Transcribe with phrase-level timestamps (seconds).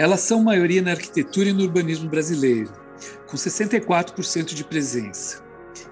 [0.00, 2.72] Elas são maioria na arquitetura e no urbanismo brasileiro,
[3.26, 5.42] com 64% de presença.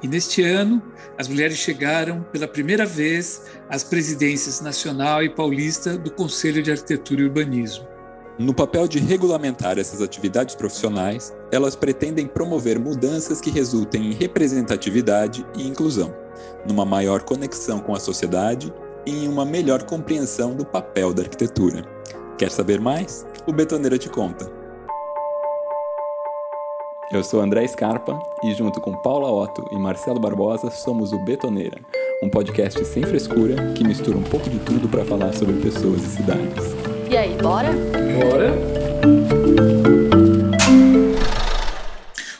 [0.02, 0.82] E neste ano,
[1.18, 7.20] as mulheres chegaram pela primeira vez às presidências nacional e paulista do Conselho de Arquitetura
[7.20, 7.86] e Urbanismo.
[8.38, 15.44] No papel de regulamentar essas atividades profissionais, elas pretendem promover mudanças que resultem em representatividade
[15.54, 16.16] e inclusão,
[16.66, 18.72] numa maior conexão com a sociedade
[19.04, 21.98] e em uma melhor compreensão do papel da arquitetura.
[22.38, 23.26] Quer saber mais?
[23.48, 24.48] O Betoneira te conta.
[27.10, 31.80] Eu sou André Scarpa e, junto com Paula Otto e Marcelo Barbosa, somos o Betoneira,
[32.22, 36.16] um podcast sem frescura que mistura um pouco de tudo para falar sobre pessoas e
[36.16, 36.64] cidades.
[37.10, 37.70] E aí, bora?
[37.72, 38.54] Bora!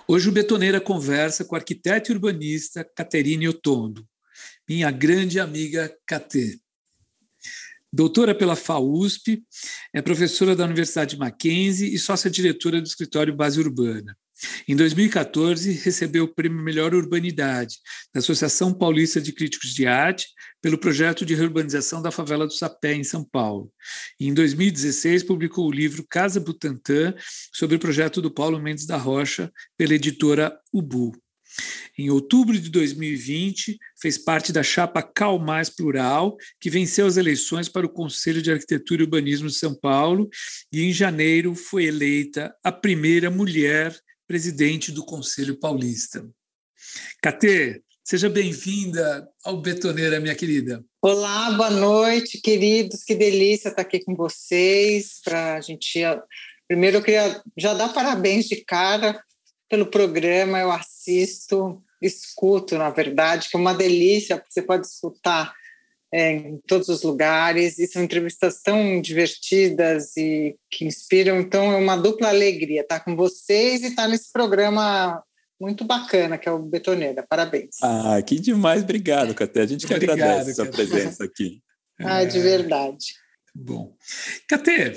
[0.07, 4.05] Hoje o Betoneira conversa com a arquiteta e urbanista Caterine Otondo,
[4.69, 6.61] minha grande amiga Catê.
[7.93, 9.43] Doutora pela FAUSP,
[9.95, 14.17] é professora da Universidade Mackenzie e sócia-diretora do escritório Base Urbana.
[14.69, 17.77] Em 2014, recebeu o Prêmio Melhor Urbanidade
[18.15, 20.29] da Associação Paulista de Críticos de Arte
[20.63, 23.73] pelo projeto de reurbanização da favela do Sapé, em São Paulo.
[24.21, 27.15] E em 2016, publicou o livro Casa Butantã,
[27.53, 31.13] sobre o projeto do Paulo Mendes da Rocha, pela editora Ubu.
[31.99, 37.69] Em outubro de 2020, fez parte da chapa Cal Mais Plural, que venceu as eleições
[37.69, 40.29] para o Conselho de Arquitetura e Urbanismo de São Paulo,
[40.73, 46.25] e em janeiro foi eleita a primeira mulher presidente do Conselho Paulista.
[47.21, 50.85] Catê, seja bem-vinda ao Betoneira, minha querida.
[51.03, 53.03] Olá, boa noite, queridos.
[53.03, 55.21] Que delícia estar aqui com vocês.
[55.25, 56.01] Para a gente.
[56.69, 59.19] Primeiro, eu queria já dar parabéns de cara
[59.69, 60.59] pelo programa.
[60.59, 65.53] Eu assisto, escuto, na verdade, que é uma delícia, porque você pode escutar
[66.13, 71.77] é, em todos os lugares, e são entrevistas tão divertidas e que inspiram, então é
[71.77, 75.23] uma dupla alegria estar com vocês e estar nesse programa
[75.61, 77.27] muito bacana, que é o Betoneira.
[77.29, 77.77] Parabéns.
[77.83, 79.63] Ah, que demais, obrigado, Caté.
[79.63, 81.61] A gente que Obrigado, agradece a sua presença aqui.
[81.99, 83.07] Ah, de verdade.
[83.55, 83.93] Bom.
[84.49, 84.97] Catê,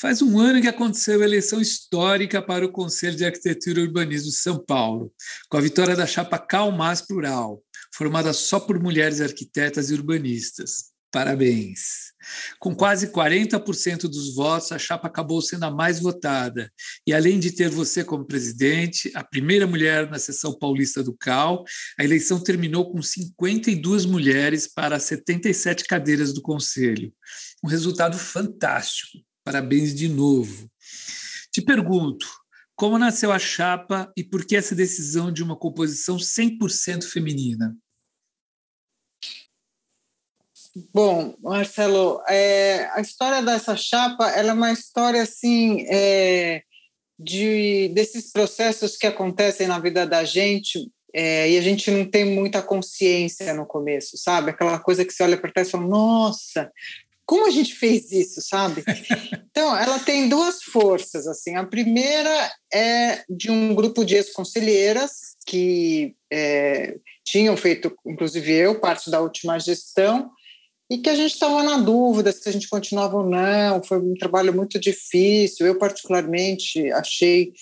[0.00, 4.30] faz um ano que aconteceu a eleição histórica para o Conselho de Arquitetura e Urbanismo
[4.30, 5.12] de São Paulo,
[5.48, 7.62] com a vitória da chapa Calmas Plural
[7.94, 10.92] formada só por mulheres arquitetas e urbanistas.
[11.10, 12.12] Parabéns!
[12.60, 16.70] Com quase 40% dos votos, a chapa acabou sendo a mais votada.
[17.06, 21.64] E além de ter você como presidente, a primeira mulher na seção paulista do CAL,
[21.98, 27.10] a eleição terminou com 52 mulheres para 77 cadeiras do Conselho.
[27.64, 29.18] Um resultado fantástico.
[29.48, 30.70] Parabéns de novo.
[31.50, 32.26] Te pergunto,
[32.76, 37.74] como nasceu a chapa e por que essa decisão de uma composição 100% feminina?
[40.92, 46.62] Bom, Marcelo, é, a história dessa chapa ela é uma história assim é,
[47.18, 52.26] de desses processos que acontecem na vida da gente é, e a gente não tem
[52.26, 54.50] muita consciência no começo, sabe?
[54.50, 56.70] Aquela coisa que você olha para trás e fala, nossa,
[57.28, 58.82] como a gente fez isso, sabe?
[59.50, 61.56] Então, ela tem duas forças, assim.
[61.56, 65.10] A primeira é de um grupo de ex-conselheiras
[65.44, 70.30] que é, tinham feito, inclusive eu, parte da última gestão,
[70.88, 73.82] e que a gente estava na dúvida se a gente continuava ou não.
[73.82, 75.66] Foi um trabalho muito difícil.
[75.66, 77.52] Eu, particularmente, achei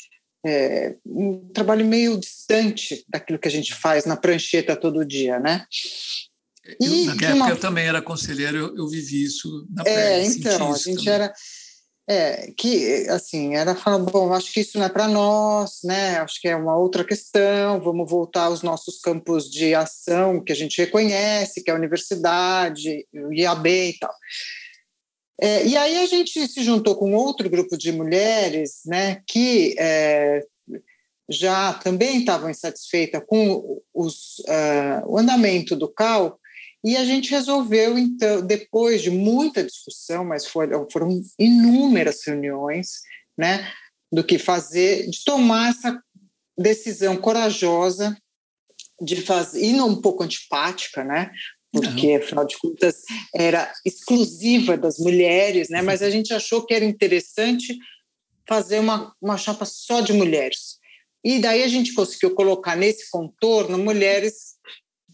[0.44, 5.64] é, um trabalho meio distante daquilo que a gente faz na prancheta todo dia, né?
[6.80, 7.46] E eu, naquela uma...
[7.46, 9.96] época eu também era conselheiro, eu, eu vivi isso na pele.
[9.96, 11.12] É, então, a gente também.
[11.12, 11.32] era.
[12.08, 16.18] É, que assim, era falar, bom, acho que isso não é para nós, né?
[16.18, 20.54] Acho que é uma outra questão, vamos voltar aos nossos campos de ação que a
[20.54, 24.14] gente reconhece, que é a universidade, o IAB e tal.
[25.40, 30.42] É, e aí a gente se juntou com outro grupo de mulheres, né, que é,
[31.28, 36.38] já também estavam insatisfeitas com os, uh, o andamento do CAL,
[36.86, 43.00] e a gente resolveu, então, depois de muita discussão, mas foram, foram inúmeras reuniões,
[43.36, 43.68] né,
[44.12, 46.00] do que fazer, de tomar essa
[46.56, 48.16] decisão corajosa
[49.02, 51.32] de fazer, e não um pouco antipática, né,
[51.72, 53.02] porque, afinal de contas,
[53.34, 57.76] era exclusiva das mulheres, né, mas a gente achou que era interessante
[58.48, 60.78] fazer uma, uma chapa só de mulheres.
[61.24, 64.54] E daí a gente conseguiu colocar nesse contorno mulheres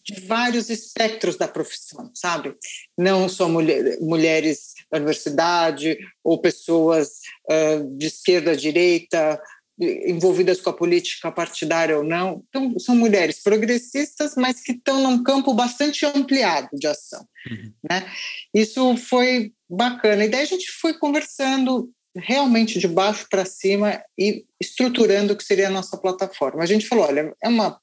[0.05, 2.55] de vários espectros da profissão, sabe?
[2.99, 9.41] Não só mulher, mulheres da universidade ou pessoas uh, de esquerda, direita,
[9.79, 12.45] envolvidas com a política partidária ou não.
[12.49, 17.27] Então, são mulheres progressistas, mas que estão num campo bastante ampliado de ação.
[17.51, 17.73] Uhum.
[17.91, 18.13] Né?
[18.55, 20.25] Isso foi bacana.
[20.25, 25.45] E daí a gente foi conversando realmente de baixo para cima e estruturando o que
[25.45, 26.63] seria a nossa plataforma.
[26.63, 27.81] A gente falou, olha, é uma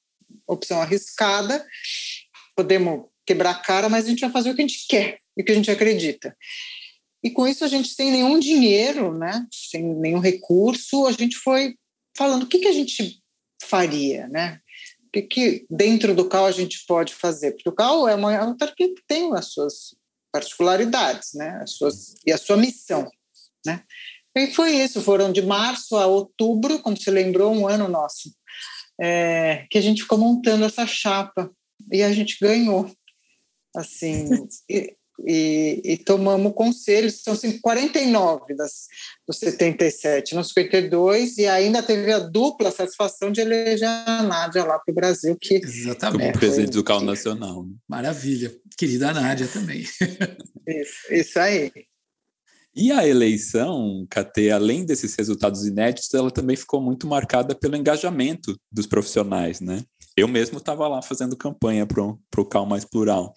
[0.48, 1.66] opção arriscada,
[2.60, 5.42] podemos quebrar a cara, mas a gente vai fazer o que a gente quer e
[5.42, 6.36] o que a gente acredita.
[7.24, 11.76] E com isso a gente sem nenhum dinheiro, né, sem nenhum recurso, a gente foi
[12.18, 13.22] falando o que, que a gente
[13.64, 14.60] faria, né?
[15.08, 17.54] O que, que dentro do CAL a gente pode fazer?
[17.54, 19.96] Porque o CAL é uma autarquia que tem as suas
[20.34, 21.60] particularidades, né?
[21.64, 23.10] As suas, e a sua missão,
[23.66, 23.84] né?
[24.36, 28.34] E foi isso, foram de março a outubro, como se lembrou, um ano nosso,
[29.00, 31.50] é, que a gente ficou montando essa chapa
[31.92, 32.92] e a gente ganhou,
[33.76, 34.96] assim, e,
[35.26, 38.88] e, e tomamos conselhos, são assim, 49 das,
[39.28, 44.80] dos 77, não 52, e ainda teve a dupla satisfação de eleger a Nádia lá
[44.80, 46.22] para o Brasil, que Exatamente.
[46.22, 47.66] como presidente do CAL Nacional.
[47.66, 47.74] Né?
[47.88, 49.82] Maravilha, querida Nádia também.
[50.68, 51.72] isso, isso aí.
[52.76, 58.58] E a eleição, KT, além desses resultados inéditos, ela também ficou muito marcada pelo engajamento
[58.72, 59.84] dos profissionais, né?
[60.20, 63.34] Eu mesmo estava lá fazendo campanha para o CAL Mais Plural.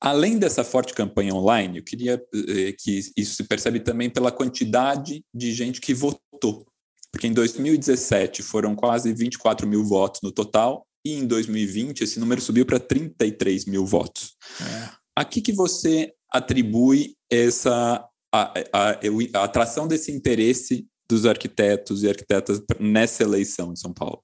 [0.00, 5.24] Além dessa forte campanha online, eu queria eh, que isso se percebe também pela quantidade
[5.34, 6.66] de gente que votou.
[7.10, 12.40] Porque em 2017 foram quase 24 mil votos no total, e em 2020 esse número
[12.40, 14.36] subiu para 33 mil votos.
[14.60, 14.90] É.
[15.16, 18.90] A que, que você atribui essa a, a,
[19.34, 24.22] a atração desse interesse dos arquitetos e arquitetas nessa eleição de São Paulo?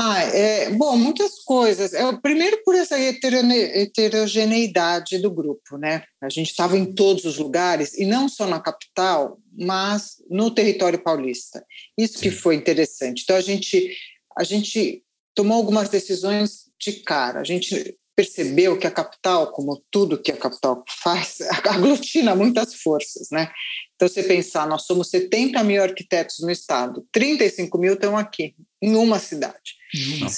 [0.00, 1.92] Ah, é, bom, muitas coisas.
[1.92, 6.04] É, primeiro por essa heterogeneidade do grupo, né?
[6.22, 11.02] A gente estava em todos os lugares, e não só na capital, mas no território
[11.02, 11.66] paulista.
[11.98, 13.24] Isso que foi interessante.
[13.24, 13.92] Então, a gente,
[14.38, 15.02] a gente
[15.34, 17.40] tomou algumas decisões de cara.
[17.40, 23.30] A gente percebeu que a capital, como tudo que a capital faz, aglutina muitas forças,
[23.32, 23.50] né?
[23.96, 28.94] Então, você pensar, nós somos 70 mil arquitetos no estado, 35 mil estão aqui, em
[28.94, 29.77] uma cidade.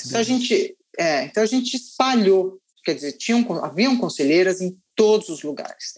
[0.06, 5.28] Então a gente, é, então a gente espalhou, quer dizer, tinham, haviam conselheiras em todos
[5.28, 5.94] os lugares.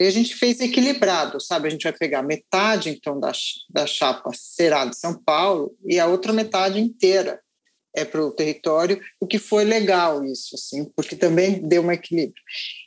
[0.00, 1.68] E a gente fez equilibrado, sabe?
[1.68, 3.32] A gente vai pegar metade, então, da,
[3.70, 7.40] da chapa será de São Paulo e a outra metade inteira
[7.94, 12.42] é para o território, o que foi legal isso, assim, porque também deu um equilíbrio.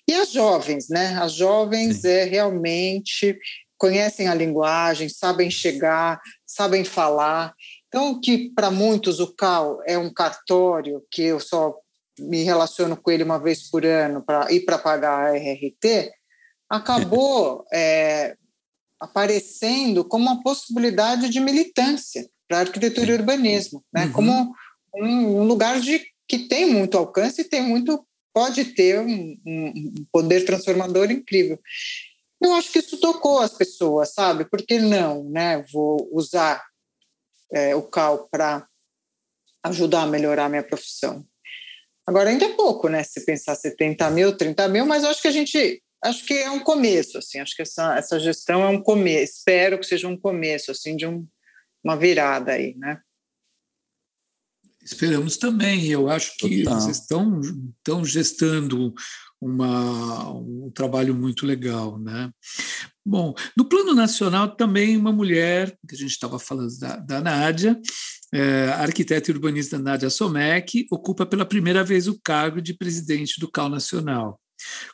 [0.10, 1.16] E as jovens, né?
[1.22, 2.10] As jovens Sim.
[2.10, 3.38] é realmente
[3.78, 7.54] conhecem a linguagem, sabem chegar, sabem falar.
[7.96, 11.74] Então, que para muitos o CAL é um cartório que eu só
[12.20, 16.12] me relaciono com ele uma vez por ano para ir para pagar a RRT,
[16.70, 18.36] acabou é,
[19.00, 24.08] aparecendo como uma possibilidade de militância para arquitetura e urbanismo, né?
[24.08, 24.12] Uhum.
[24.12, 24.54] como
[24.94, 30.06] um, um, lugar de, que tem muito alcance e tem muito pode ter um, um
[30.12, 31.58] poder transformador incrível.
[32.44, 34.44] Eu acho que isso tocou as pessoas, sabe?
[34.44, 35.64] Por que não, né?
[35.72, 36.62] Vou usar
[37.52, 38.68] é, o CAL para
[39.64, 41.26] ajudar a melhorar a minha profissão.
[42.08, 43.04] Agora, ainda é pouco, né?
[43.04, 45.82] Se pensar 70 mil, 30 mil, mas eu acho que a gente.
[46.04, 47.40] Acho que é um começo, assim.
[47.40, 49.38] Acho que essa, essa gestão é um começo.
[49.38, 51.26] Espero que seja um começo, assim, de um,
[51.84, 53.02] uma virada aí, né?
[54.84, 55.88] Esperamos também.
[55.88, 56.80] Eu acho que Total.
[56.80, 58.94] vocês estão, estão gestando
[59.46, 62.00] uma, um trabalho muito legal.
[62.00, 62.32] Né?
[63.06, 67.80] Bom, no plano nacional também uma mulher, que a gente estava falando da, da Nádia,
[68.34, 73.40] é, a arquiteta e urbanista Nádia Somek, ocupa pela primeira vez o cargo de presidente
[73.40, 74.40] do CAL Nacional.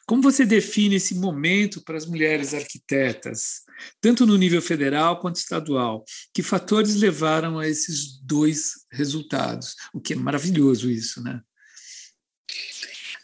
[0.06, 3.62] Como você define esse momento para as mulheres arquitetas,
[4.02, 6.04] tanto no nível federal quanto estadual?
[6.34, 9.76] Que fatores levaram a esses dois resultados?
[9.94, 11.40] O que é maravilhoso isso, né?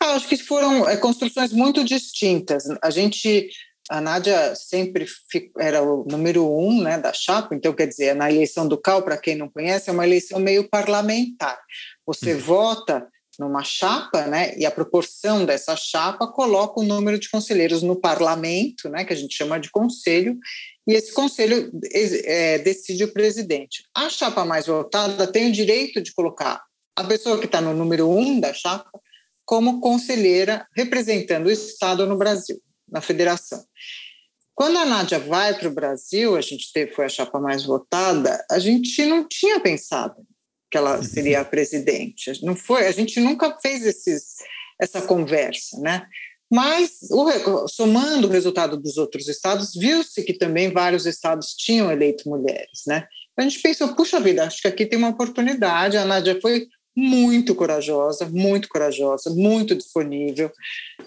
[0.01, 2.65] Acho que foram é, construções muito distintas.
[2.81, 3.49] A gente,
[3.89, 5.05] a Nádia sempre
[5.57, 9.17] era o número um né, da chapa, então, quer dizer, na eleição do CAL, para
[9.17, 11.59] quem não conhece, é uma eleição meio parlamentar.
[12.05, 12.39] Você uhum.
[12.39, 13.07] vota
[13.39, 18.89] numa chapa, né, e a proporção dessa chapa coloca o número de conselheiros no parlamento,
[18.89, 20.37] né, que a gente chama de conselho,
[20.87, 23.83] e esse conselho é, decide o presidente.
[23.95, 26.63] A chapa mais votada tem o direito de colocar
[26.95, 28.89] a pessoa que está no número um da chapa
[29.47, 33.63] como conselheira representando o Estado no Brasil, na federação.
[34.53, 38.43] Quando a Nádia vai para o Brasil, a gente teve, foi a chapa mais votada,
[38.51, 40.15] a gente não tinha pensado
[40.69, 42.43] que ela seria a presidente.
[42.43, 44.35] Não foi, a gente nunca fez esses,
[44.81, 46.05] essa conversa, né?
[46.51, 52.29] Mas, o, somando o resultado dos outros estados, viu-se que também vários estados tinham eleito
[52.29, 53.07] mulheres, né?
[53.37, 55.95] A gente pensou, puxa vida, acho que aqui tem uma oportunidade.
[55.95, 60.51] A Nádia foi muito corajosa, muito corajosa, muito disponível,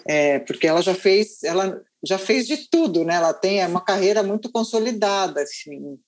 [0.07, 3.15] é, porque ela já fez, ela já fez de tudo, né?
[3.15, 5.99] Ela tem uma carreira muito consolidada, assim.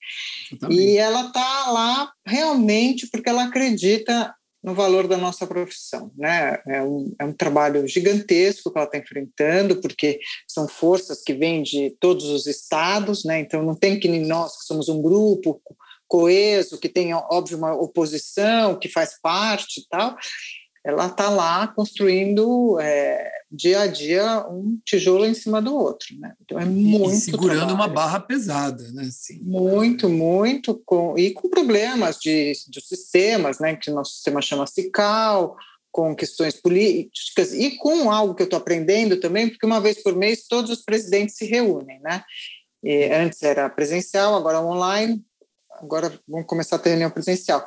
[0.69, 6.57] E ela está lá realmente porque ela acredita no valor da nossa profissão, né?
[6.65, 11.61] É um, é um trabalho gigantesco que ela está enfrentando, porque são forças que vêm
[11.61, 13.41] de todos os estados, né?
[13.41, 15.61] Então não tem que nem nós que somos um grupo
[16.13, 20.15] coeso, que tem óbvio uma oposição, que faz parte e tal
[20.85, 26.33] ela está lá construindo é, dia a dia um tijolo em cima do outro, né?
[26.41, 27.75] Então é muito e segurando trabalho.
[27.75, 29.07] uma barra pesada, né?
[29.09, 29.39] Sim.
[29.43, 33.77] Muito, muito com e com problemas de, de sistemas, né?
[33.77, 35.55] Que nosso sistema chama CICAL,
[35.89, 40.13] com questões políticas e com algo que eu estou aprendendo também, porque uma vez por
[40.13, 42.23] mês todos os presidentes se reúnem, né?
[42.83, 45.23] E antes era presencial, agora online,
[45.83, 47.65] agora vamos começar a ter reunião presencial.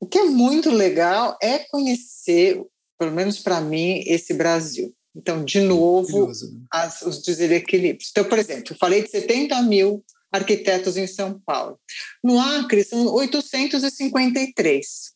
[0.00, 2.60] O que é muito legal é conhecer,
[2.98, 4.94] pelo menos para mim, esse Brasil.
[5.16, 6.32] Então, de novo, né?
[6.72, 8.10] as, os desequilíbrios.
[8.10, 11.78] Então, por exemplo, eu falei de 70 mil arquitetos em São Paulo.
[12.22, 15.14] No Acre, são 853.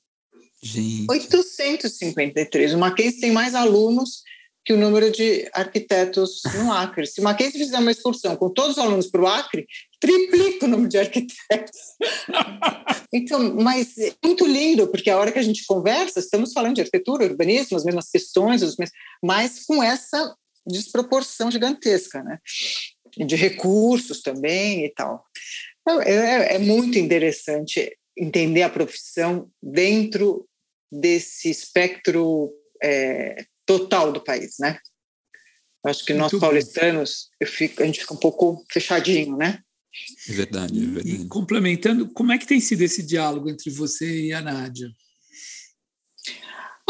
[0.62, 1.06] Gente.
[1.10, 2.74] 853.
[2.74, 4.22] O Mackenzie tem mais alunos
[4.68, 7.06] que o número de arquitetos no Acre.
[7.06, 9.66] Se o Mackenzie fizer uma excursão com todos os alunos para o Acre,
[9.98, 11.80] triplica o número de arquitetos.
[13.10, 16.82] então, mas é muito lindo, porque a hora que a gente conversa, estamos falando de
[16.82, 18.60] arquitetura, urbanismo, as mesmas questões,
[19.24, 22.38] mas com essa desproporção gigantesca, né?
[23.16, 25.24] De recursos também e tal.
[25.80, 30.46] Então, é, é muito interessante entender a profissão dentro
[30.92, 34.78] desse espectro é, total do país, né?
[35.84, 39.60] Acho que nós paulistanos, fico, a gente fica um pouco fechadinho, né?
[40.26, 41.22] É verdade, é verdade.
[41.22, 44.88] E, complementando, como é que tem sido esse diálogo entre você e a Nádia?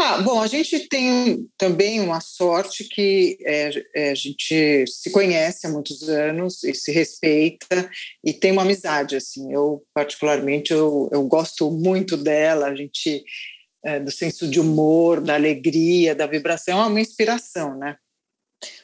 [0.01, 5.67] Ah, bom, a gente tem também uma sorte que é, é, a gente se conhece
[5.67, 7.91] há muitos anos e se respeita
[8.23, 9.53] e tem uma amizade, assim.
[9.53, 13.25] Eu, particularmente, eu, eu gosto muito dela, a gente
[13.83, 17.95] é, do senso de humor, da alegria, da vibração, é uma inspiração, né?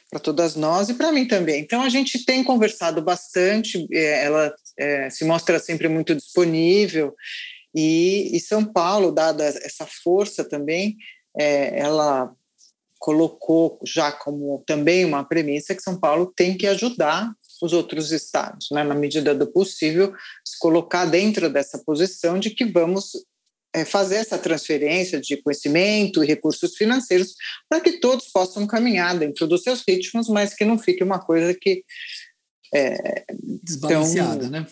[0.10, 1.62] Para todas nós e para mim também.
[1.62, 7.14] Então a gente tem conversado bastante, é, ela é, se mostra sempre muito disponível
[7.75, 10.96] e, e, São Paulo, dada essa força também,
[11.38, 12.34] é, ela
[12.98, 18.68] colocou já como também uma premissa que São Paulo tem que ajudar os outros estados,
[18.72, 23.12] né, na medida do possível, se colocar dentro dessa posição de que vamos
[23.84, 27.34] fazer essa transferência de conhecimento e recursos financeiros
[27.67, 31.53] para que todos possam caminhar dentro dos seus ritmos, mas que não fique uma coisa
[31.53, 31.84] que
[32.74, 33.25] é,
[33.63, 34.67] desbalanceada, tão, né?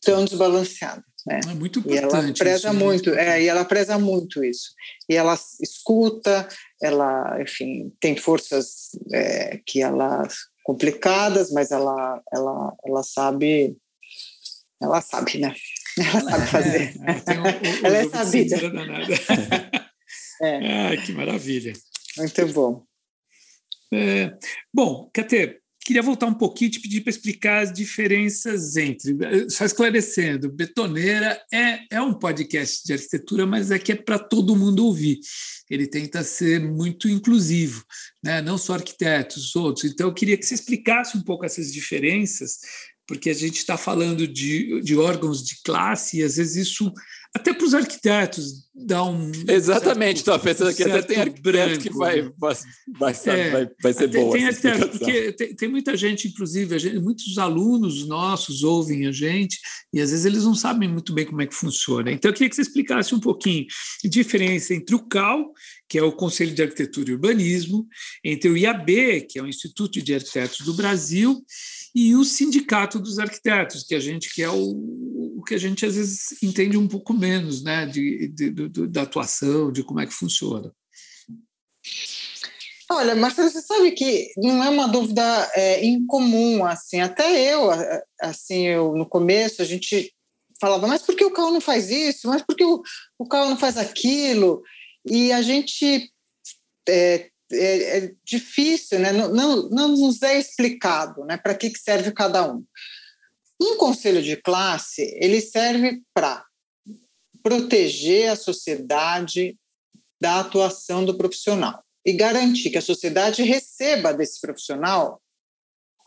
[0.00, 1.04] Tão desbalanceada.
[1.26, 1.40] Né?
[1.50, 2.02] É muito importante.
[2.02, 4.70] E ela preza isso, muito, é, e ela preza muito isso.
[5.08, 6.48] E ela escuta,
[6.82, 10.26] ela, enfim, tem forças é, que ela
[10.64, 13.76] complicadas, mas ela, ela, ela sabe,
[14.82, 15.54] ela sabe, né?
[15.96, 16.94] Ela sabe fazer.
[17.04, 18.56] É, um, um, ela é sabida.
[20.42, 20.92] é.
[20.92, 21.72] Ah, que maravilha.
[22.16, 22.84] Muito bom.
[23.92, 24.36] É,
[24.72, 29.16] bom, Cate, queria voltar um pouquinho e te pedir para explicar as diferenças entre.
[29.48, 34.54] Só esclarecendo, Betoneira é, é um podcast de arquitetura, mas é que é para todo
[34.54, 35.18] mundo ouvir.
[35.70, 37.82] Ele tenta ser muito inclusivo,
[38.22, 38.42] né?
[38.42, 39.90] não só arquitetos, outros.
[39.90, 42.58] Então, eu queria que você explicasse um pouco essas diferenças
[43.08, 46.92] porque a gente está falando de, de órgãos de classe e às vezes isso,
[47.34, 49.32] até para os arquitetos, dá um.
[49.48, 52.30] Exatamente, estou pensando que até tem arquiteto branco, que vai, né?
[52.36, 52.54] vai,
[52.98, 54.30] vai, é, vai, vai ser bom.
[54.30, 59.58] Tem arquiteto, porque tem, tem, muita gente, inclusive, gente, muitos alunos nossos ouvem a gente
[59.90, 62.12] e às vezes eles não sabem muito bem como é que funciona.
[62.12, 63.64] Então eu queria que você explicasse um pouquinho
[64.04, 65.50] a diferença entre o CAL,
[65.88, 67.88] que é o Conselho de Arquitetura e Urbanismo,
[68.22, 71.42] entre o IAB, que é o Instituto de Arquitetos do Brasil,
[71.94, 75.84] e o sindicato dos arquitetos, que a gente que é o, o que a gente
[75.86, 80.06] às vezes entende um pouco menos, né, de, de, de, da atuação, de como é
[80.06, 80.72] que funciona.
[82.90, 87.68] Olha, Marcelo, você sabe que não é uma dúvida é, incomum, assim, até eu,
[88.20, 90.12] assim, eu no começo a gente
[90.58, 92.28] falava, mas por que o carro não faz isso?
[92.28, 92.82] Mas por que o,
[93.18, 94.62] o carro não faz aquilo?
[95.04, 96.10] E a gente
[96.88, 99.12] é, é, é difícil, né?
[99.12, 101.36] não, não, não nos é explicado né?
[101.36, 102.64] para que, que serve cada um.
[103.60, 106.44] Um conselho de classe ele serve para
[107.42, 109.56] proteger a sociedade
[110.20, 115.20] da atuação do profissional e garantir que a sociedade receba desse profissional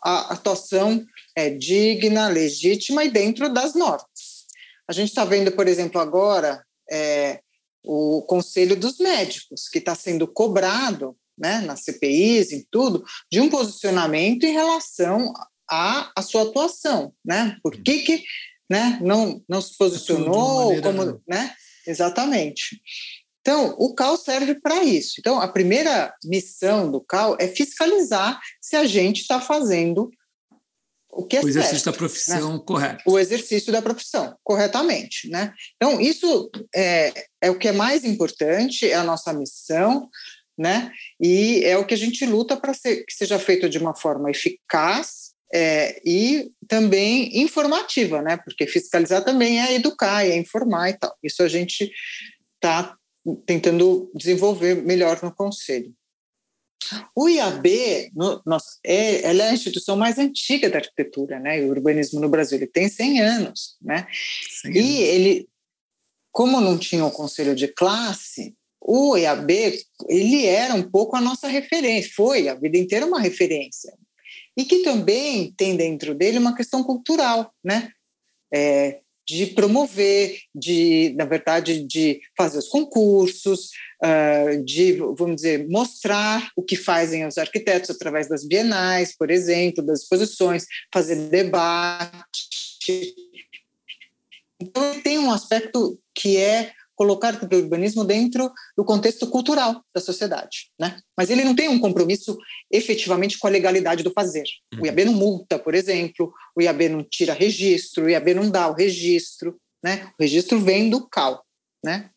[0.04, 1.06] a atuação
[1.36, 4.48] é digna, legítima e dentro das normas.
[4.88, 7.40] A gente está vendo, por exemplo, agora é,
[7.84, 13.50] o Conselho dos Médicos, que está sendo cobrado né, nas CPIs, em tudo, de um
[13.50, 15.34] posicionamento em relação
[15.70, 17.58] à, à sua atuação, né?
[17.64, 18.24] Por que, que
[18.70, 21.54] né, não, não se posicionou, como, né?
[21.86, 22.80] Exatamente.
[23.42, 25.16] Então, o CAL serve para isso.
[25.20, 30.12] Então, a primeira missão do CAL é fiscalizar se a gente está fazendo
[31.10, 32.64] o que é o exercício certo, da profissão né?
[32.66, 33.04] correto.
[33.06, 35.30] O exercício da profissão, corretamente.
[35.30, 35.54] Né?
[35.76, 40.10] Então, isso é, é o que é mais importante, é a nossa missão,
[40.62, 40.92] né?
[41.20, 45.32] e é o que a gente luta para que seja feito de uma forma eficaz
[45.54, 48.38] é, e também informativa, né?
[48.38, 51.14] porque fiscalizar também é educar, é informar e tal.
[51.22, 51.92] Isso a gente
[52.56, 52.96] está
[53.46, 55.94] tentando desenvolver melhor no Conselho.
[57.16, 61.70] O IAB no, nós, é, ela é a instituição mais antiga da arquitetura né, e
[61.70, 62.58] urbanismo no Brasil.
[62.58, 63.78] Ele tem 100 anos.
[63.82, 64.08] Né?
[64.66, 65.50] E ele,
[66.32, 69.52] como não tinha o conselho de classe, o IAB
[70.10, 73.94] ele era um pouco a nossa referência, foi a vida inteira uma referência.
[74.58, 77.92] E que também tem dentro dele uma questão cultural, né?
[78.54, 83.70] É, de promover, de, na verdade, de fazer os concursos,
[84.04, 89.86] uh, de, vamos dizer, mostrar o que fazem os arquitetos através das bienais, por exemplo,
[89.86, 93.16] das exposições, fazer debate.
[94.60, 100.70] Então, tem um aspecto que é colocar o urbanismo dentro do contexto cultural da sociedade,
[100.80, 101.00] né?
[101.18, 102.38] Mas ele não tem um compromisso
[102.72, 104.44] efetivamente com a legalidade do fazer.
[104.80, 108.68] O IAB não multa, por exemplo, o IAB não tira registro, o IAB não dá
[108.68, 110.12] o registro, né?
[110.20, 111.44] O registro vem do CAL,
[111.84, 112.12] né?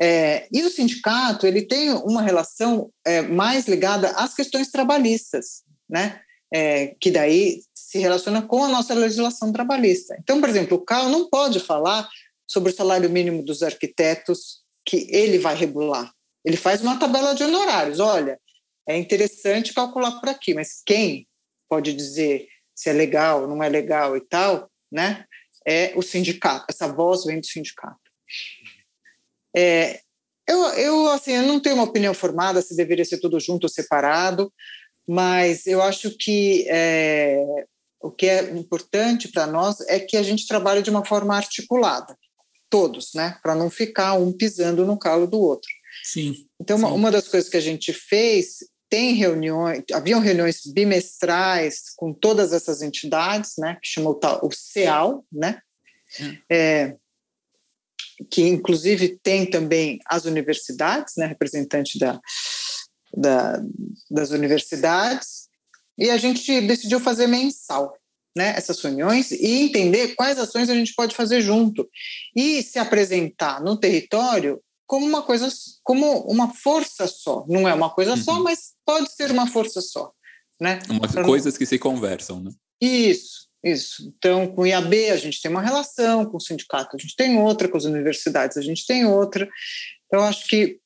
[0.00, 6.20] É, e o sindicato ele tem uma relação é, mais ligada às questões trabalhistas, né?
[6.50, 10.16] É, que daí se relaciona com a nossa legislação trabalhista.
[10.18, 12.08] Então, por exemplo, o CAL não pode falar
[12.46, 16.12] sobre o salário mínimo dos arquitetos que ele vai regular.
[16.44, 17.98] Ele faz uma tabela de honorários.
[17.98, 18.38] Olha,
[18.88, 21.26] é interessante calcular por aqui, mas quem
[21.68, 25.24] pode dizer se é legal, não é legal e tal, né?
[25.66, 26.66] É o sindicato.
[26.68, 27.98] Essa voz vem do sindicato.
[29.56, 30.00] É,
[30.46, 33.68] eu, eu, assim, eu não tenho uma opinião formada se deveria ser tudo junto ou
[33.68, 34.52] separado,
[35.08, 37.42] mas eu acho que é,
[38.00, 42.16] o que é importante para nós é que a gente trabalhe de uma forma articulada
[42.70, 43.38] todos, né?
[43.42, 45.68] Para não ficar um pisando no calo do outro.
[46.04, 46.46] Sim.
[46.60, 52.12] Então, uma, uma das coisas que a gente fez tem reuniões, haviam reuniões bimestrais com
[52.12, 53.76] todas essas entidades, né?
[53.82, 55.60] Que chamou o CEAL, né?
[56.48, 56.56] É.
[56.56, 56.96] É,
[58.30, 61.26] que inclusive tem também as universidades, né?
[61.26, 62.20] Representante da,
[63.16, 63.60] da,
[64.10, 65.48] das universidades.
[65.98, 67.96] E a gente decidiu fazer mensal
[68.36, 71.88] né, essas reuniões e entender quais ações a gente pode fazer junto
[72.36, 75.48] e se apresentar no território como uma coisa,
[75.82, 77.46] como uma força só.
[77.48, 78.22] Não é uma coisa uhum.
[78.22, 80.12] só, mas pode ser uma força só,
[80.60, 80.78] né?
[80.90, 81.58] Umas coisas não...
[81.58, 82.50] que se conversam, né?
[82.78, 84.12] Isso, isso.
[84.18, 87.38] Então, com o IAB a gente tem uma relação, com o sindicato a gente tem
[87.38, 89.48] outra, com as universidades a gente tem outra.
[90.06, 90.78] Então, acho que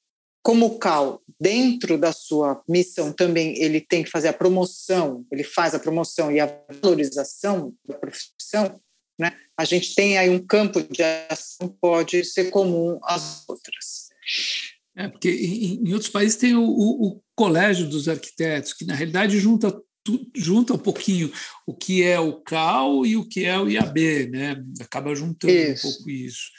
[0.43, 5.45] como o CAL, dentro da sua missão também, ele tem que fazer a promoção, ele
[5.45, 6.47] faz a promoção e a
[6.83, 8.81] valorização da profissão,
[9.19, 9.33] né?
[9.57, 14.09] a gente tem aí um campo de ação que pode ser comum às outras.
[14.97, 19.39] É, porque em, outros países tem o, o, o, Colégio dos Arquitetos, que na realidade
[19.39, 19.75] junta
[20.35, 21.31] junta um pouquinho
[21.67, 24.57] o que é o CAL e o que é o IAB, né?
[24.81, 25.87] Acaba juntando isso.
[25.87, 26.51] um pouco isso.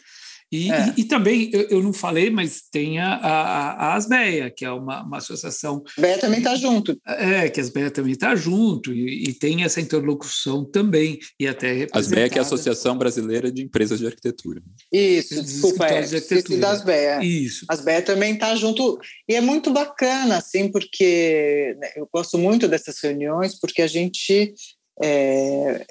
[0.52, 0.94] E, é.
[0.98, 4.72] e, e, também, eu, eu, não falei, mas tem a, a, a Asbeia, que é
[4.72, 5.82] uma, uma associação.
[5.86, 7.00] A Asbeia também está junto.
[7.08, 11.88] É, que a Asbeia também está junto, e, e, tem essa interlocução também, e até
[11.94, 14.62] A Asbeia que é a Associação Brasileira de Empresas de Arquitetura.
[14.92, 16.60] Isso, desculpa, é, de arquitetura.
[16.60, 17.24] da Asbeia.
[17.24, 17.66] Isso.
[17.70, 22.68] A Asbeia também está junto, e é muito bacana, assim, porque né, eu gosto muito
[22.68, 24.54] dessas reuniões, porque a gente
[25.02, 25.86] é,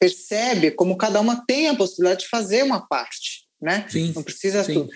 [0.00, 3.86] percebe como cada uma tem a possibilidade de fazer uma parte né?
[3.88, 4.74] Sim, não precisa sim.
[4.74, 4.90] tudo.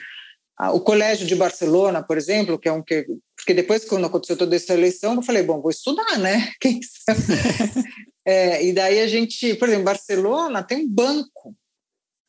[0.58, 4.36] Ah, o colégio de Barcelona, por exemplo, que é um que porque depois quando aconteceu
[4.36, 6.52] toda essa eleição, eu falei, bom, vou estudar, né?
[6.60, 7.20] Quem sabe?
[8.26, 11.54] é, e daí a gente, por exemplo, Barcelona tem um banco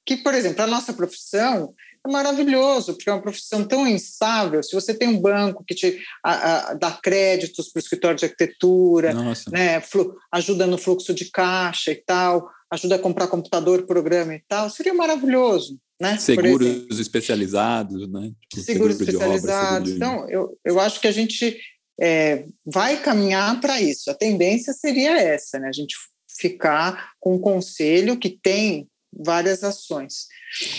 [0.06, 1.74] que, por exemplo, a nossa profissão
[2.06, 4.64] é maravilhoso, porque é uma profissão tão instável.
[4.64, 8.26] Se você tem um banco que te a, a, dá créditos para o escritório de
[8.26, 9.12] arquitetura,
[9.52, 9.84] né,
[10.32, 14.94] ajuda no fluxo de caixa e tal, ajuda a comprar computador, programa e tal, seria
[14.94, 15.80] maravilhoso.
[16.00, 16.18] Né?
[16.18, 18.32] Seguros especializados, né?
[18.50, 19.50] Tipo, seguros seguro especializados.
[19.52, 19.92] Obra, seguro de...
[19.96, 21.60] Então, eu, eu acho que a gente
[22.00, 24.10] é, vai caminhar para isso.
[24.10, 25.68] A tendência seria essa, né?
[25.68, 25.96] A gente
[26.40, 30.28] ficar com um conselho que tem várias ações.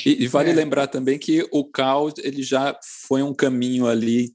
[0.06, 0.54] E, e vale é.
[0.54, 2.78] lembrar também que o CAL ele já
[3.08, 4.32] foi um caminho ali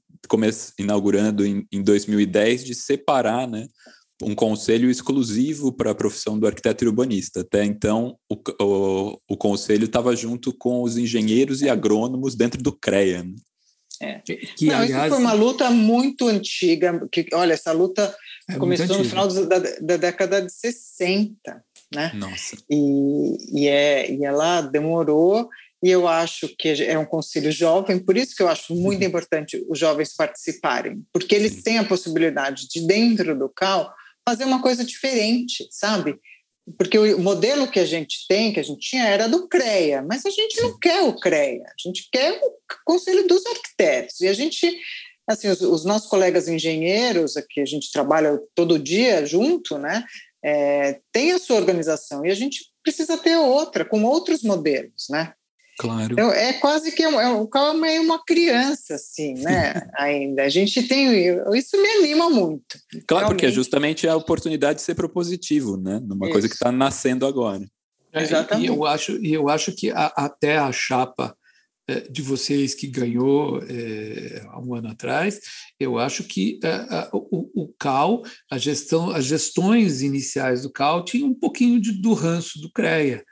[0.78, 3.68] inaugurando em, em 2010 de separar, né,
[4.22, 7.40] um conselho exclusivo para a profissão do arquiteto urbanista.
[7.40, 12.72] Até então, o, o, o conselho estava junto com os engenheiros e agrônomos dentro do
[12.72, 13.24] CREA.
[13.24, 13.34] Né?
[14.00, 14.20] É.
[14.24, 17.06] Que, Não, aliás, isso foi uma luta muito antiga.
[17.10, 18.14] Que, olha, essa luta
[18.48, 22.12] é começou no final da, da, década de 60, né?
[22.14, 22.56] Nossa.
[22.70, 25.48] E, e, é, e ela demorou,
[25.82, 29.08] e eu acho que é um conselho jovem, por isso que eu acho muito uhum.
[29.08, 31.62] importante os jovens participarem, porque eles Sim.
[31.62, 33.92] têm a possibilidade de, dentro do CAL,
[34.28, 36.18] fazer uma coisa diferente, sabe?
[36.76, 40.26] Porque o modelo que a gente tem, que a gente tinha, era do CREA, mas
[40.26, 44.20] a gente não quer o CREA, a gente quer o Conselho dos Arquitetos.
[44.20, 44.76] E a gente,
[45.28, 50.04] assim, os, os nossos colegas engenheiros, que a gente trabalha todo dia junto, né,
[50.44, 55.34] é, tem a sua organização e a gente precisa ter outra, com outros modelos, né?
[55.78, 56.14] Claro.
[56.14, 59.86] Então, é quase que é, é, o Cal é meio uma criança, assim, né?
[59.98, 60.44] Ainda.
[60.44, 61.38] A gente tem.
[61.54, 62.78] Isso me anima muito.
[63.06, 63.28] Claro, Realmente.
[63.28, 66.00] porque é justamente a oportunidade de ser propositivo, né?
[66.02, 66.32] Numa isso.
[66.32, 67.66] coisa que está nascendo agora.
[68.12, 68.66] É, Exatamente.
[68.66, 71.36] E eu acho, e eu acho que a, até a chapa
[71.88, 75.40] é, de vocês que ganhou é, há um ano atrás,
[75.78, 81.28] eu acho que é, o, o, CAL, a gestão, as gestões iniciais do CAL tinham
[81.28, 83.22] um pouquinho de, do ranço do CREA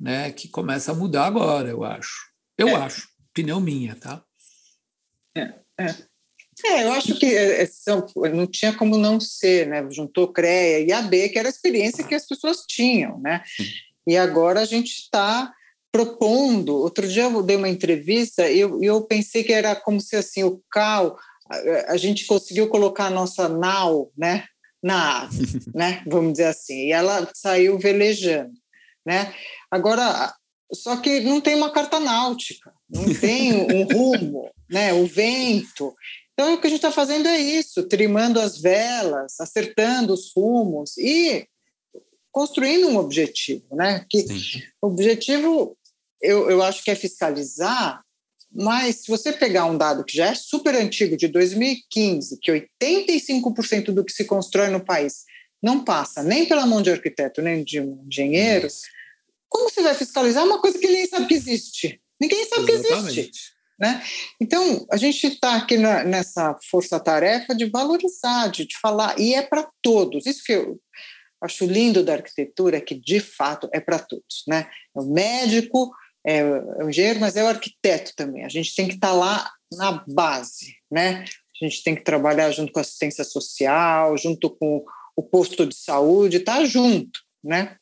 [0.00, 2.30] né, que começa a mudar agora, eu acho.
[2.56, 2.74] Eu é.
[2.74, 4.22] acho, opinião minha, tá?
[5.36, 5.94] É, é.
[6.64, 9.86] é eu acho que é, é, são, não tinha como não ser, né?
[9.90, 13.42] Juntou CREA e AB, que era a experiência que as pessoas tinham, né?
[14.06, 15.52] E agora a gente está
[15.92, 16.76] propondo.
[16.76, 20.44] Outro dia eu dei uma entrevista e eu, eu pensei que era como se assim
[20.44, 21.16] o CAL,
[21.50, 24.44] a, a gente conseguiu colocar a nossa nau, né?
[24.82, 25.28] Na,
[25.74, 26.02] né?
[26.06, 28.52] Vamos dizer assim, e ela saiu velejando,
[29.10, 29.34] né?
[29.68, 30.32] Agora,
[30.72, 34.92] só que não tem uma carta náutica, não tem um rumo, né?
[34.92, 35.92] o vento.
[36.32, 40.96] Então, o que a gente está fazendo é isso, trimando as velas, acertando os rumos
[40.96, 41.44] e
[42.30, 43.66] construindo um objetivo.
[43.72, 44.06] Né?
[44.08, 44.24] Que
[44.80, 45.76] o objetivo,
[46.22, 48.00] eu, eu acho que é fiscalizar,
[48.52, 53.86] mas se você pegar um dado que já é super antigo, de 2015, que 85%
[53.86, 55.24] do que se constrói no país
[55.62, 58.66] não passa nem pela mão de arquiteto, nem de um engenheiro,
[59.50, 62.00] como você vai fiscalizar uma coisa que ninguém sabe que existe?
[62.18, 63.14] Ninguém sabe Exatamente.
[63.14, 63.60] que existe.
[63.78, 64.02] Né?
[64.40, 69.42] Então, a gente está aqui na, nessa força-tarefa de valorizar, de, de falar, e é
[69.42, 70.26] para todos.
[70.26, 70.78] Isso que eu
[71.42, 74.44] acho lindo da arquitetura, é que de fato é para todos.
[74.46, 74.68] Né?
[74.94, 75.90] É o médico,
[76.24, 78.44] é o engenheiro, mas é o arquiteto também.
[78.44, 80.76] A gente tem que estar tá lá na base.
[80.90, 81.24] Né?
[81.60, 84.84] A gente tem que trabalhar junto com a assistência social, junto com
[85.16, 87.18] o posto de saúde, estar tá junto.
[87.42, 87.76] Né?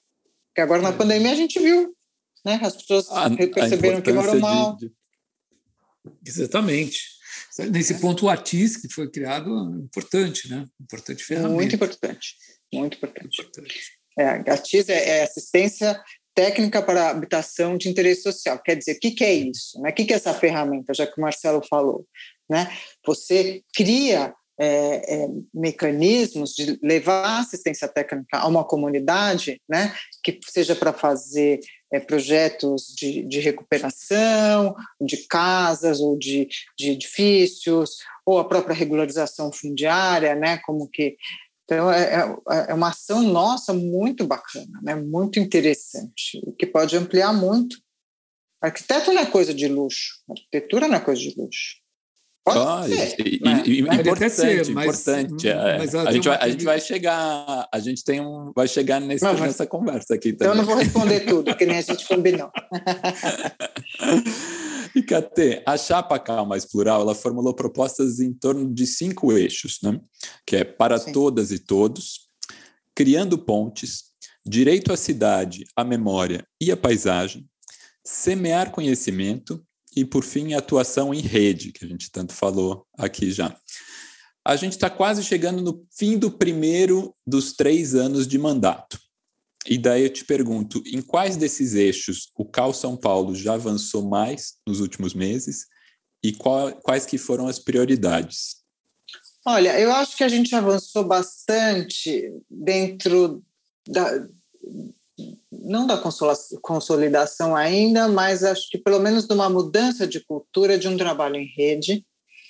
[0.48, 0.96] Porque agora na é.
[0.96, 1.94] pandemia a gente viu,
[2.44, 2.58] né?
[2.62, 4.76] As pessoas a, perceberam a que moram mal.
[4.76, 4.94] De, de...
[6.26, 7.00] Exatamente.
[7.70, 7.98] Nesse é.
[7.98, 10.64] ponto, o ATIS, que foi criado, é importante, né?
[10.80, 11.54] Importante ferramenta.
[11.54, 12.34] Muito importante.
[12.72, 13.40] Muito importante.
[13.40, 13.98] importante.
[14.18, 16.00] É, a ATIS é, é assistência
[16.34, 18.60] técnica para habitação de interesse social.
[18.62, 19.80] Quer dizer, o que, que é isso?
[19.80, 19.90] Né?
[19.90, 22.06] O que, que é essa ferramenta, já que o Marcelo falou?
[22.48, 22.70] Né?
[23.04, 30.74] Você cria é, é, mecanismos de levar assistência técnica a uma comunidade, né, que seja
[30.74, 31.60] para fazer
[31.92, 39.52] é, projetos de, de, recuperação de casas ou de, de, edifícios, ou a própria regularização
[39.52, 41.16] fundiária, né, como que
[41.70, 47.32] então é, é, é uma ação nossa muito bacana, né, muito interessante, que pode ampliar
[47.32, 47.76] muito.
[48.60, 51.76] Arquiteto não é coisa de luxo, arquitetura não é coisa de luxo.
[52.54, 53.62] Pode ah, ser, e, né?
[53.66, 55.48] e, importante, ser, mas, importante.
[55.48, 55.78] É.
[55.78, 59.24] Mas a, gente vai, a gente vai chegar, a gente tem um, vai chegar nesse,
[59.24, 60.48] não, nessa conversa aqui também.
[60.48, 62.50] Então eu não vou responder tudo, que nem a gente combinou.
[64.94, 69.78] e Catê, a chapa Cal Mais Plural, ela formulou propostas em torno de cinco eixos,
[69.82, 69.98] né?
[70.46, 71.12] Que é para Sim.
[71.12, 72.28] todas e todos,
[72.94, 74.04] criando pontes,
[74.46, 77.46] direito à cidade, à memória e à paisagem,
[78.04, 79.62] semear conhecimento
[79.94, 83.56] e, por fim, atuação em rede, que a gente tanto falou aqui já.
[84.44, 88.98] A gente está quase chegando no fim do primeiro dos três anos de mandato.
[89.66, 94.08] E daí eu te pergunto, em quais desses eixos o Cal São Paulo já avançou
[94.08, 95.66] mais nos últimos meses
[96.22, 98.56] e qual, quais que foram as prioridades?
[99.44, 103.42] Olha, eu acho que a gente avançou bastante dentro
[103.86, 104.26] da,
[105.58, 106.00] não da
[106.62, 111.36] consolidação ainda, mas acho que pelo menos de uma mudança de cultura de um trabalho
[111.36, 112.04] em rede,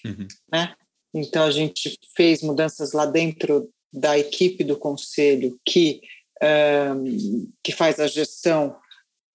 [0.05, 0.29] uhum.
[0.53, 0.75] né?
[1.15, 6.01] Então a gente fez mudanças lá dentro da equipe do conselho que
[6.43, 8.77] um, que faz a gestão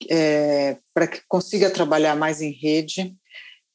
[0.09, 3.15] é, para que consiga trabalhar mais em rede.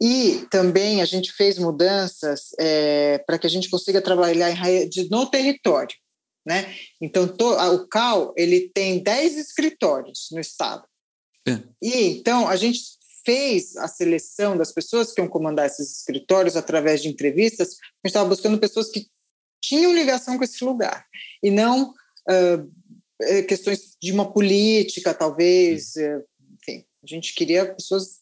[0.01, 5.09] E também a gente fez mudanças é, para que a gente consiga trabalhar em rede
[5.11, 5.97] no território.
[6.49, 6.75] Né?
[6.99, 10.83] Então, to, o CAL ele tem 10 escritórios no estado.
[11.47, 11.61] É.
[11.83, 12.81] E então a gente
[13.23, 17.73] fez a seleção das pessoas que iam comandar esses escritórios através de entrevistas.
[17.73, 19.09] A gente estava buscando pessoas que
[19.63, 21.05] tinham ligação com esse lugar
[21.43, 25.97] e não uh, questões de uma política, talvez.
[25.97, 28.21] Enfim, a gente queria pessoas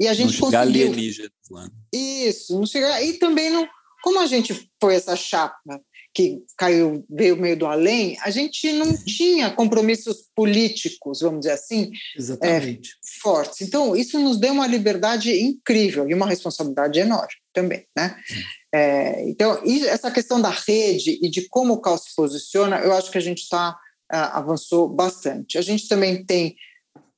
[0.00, 0.88] e a gente não chegar conseguiu.
[0.88, 1.70] alienígenas lá.
[1.92, 3.00] Isso, não chegar.
[3.04, 3.68] E também não.
[4.02, 5.80] Como a gente foi essa chapa
[6.14, 11.90] que caiu, veio meio do além, a gente não tinha compromissos políticos, vamos dizer assim,
[12.16, 12.90] Exatamente.
[12.90, 13.60] É, fortes.
[13.62, 18.16] Então, isso nos deu uma liberdade incrível e uma responsabilidade enorme também, né?
[18.72, 23.10] É, então, essa questão da rede e de como o CAL se posiciona, eu acho
[23.10, 23.76] que a gente está
[24.10, 25.58] ah, avançou bastante.
[25.58, 26.54] A gente também tem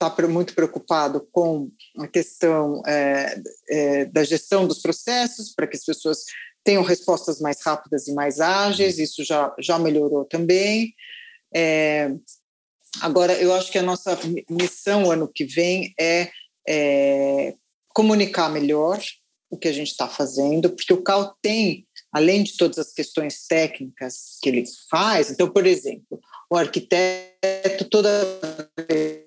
[0.00, 5.85] está muito preocupado com a questão é, é, da gestão dos processos, para que as
[5.85, 6.24] pessoas
[6.66, 10.92] tenham respostas mais rápidas e mais ágeis, isso já, já melhorou também.
[11.55, 12.11] É,
[13.00, 14.18] agora, eu acho que a nossa
[14.50, 16.29] missão ano que vem é,
[16.68, 17.55] é
[17.94, 19.00] comunicar melhor
[19.48, 23.46] o que a gente está fazendo, porque o CAL tem, além de todas as questões
[23.46, 28.11] técnicas que ele faz, então, por exemplo, o arquiteto toda
[28.88, 29.24] vez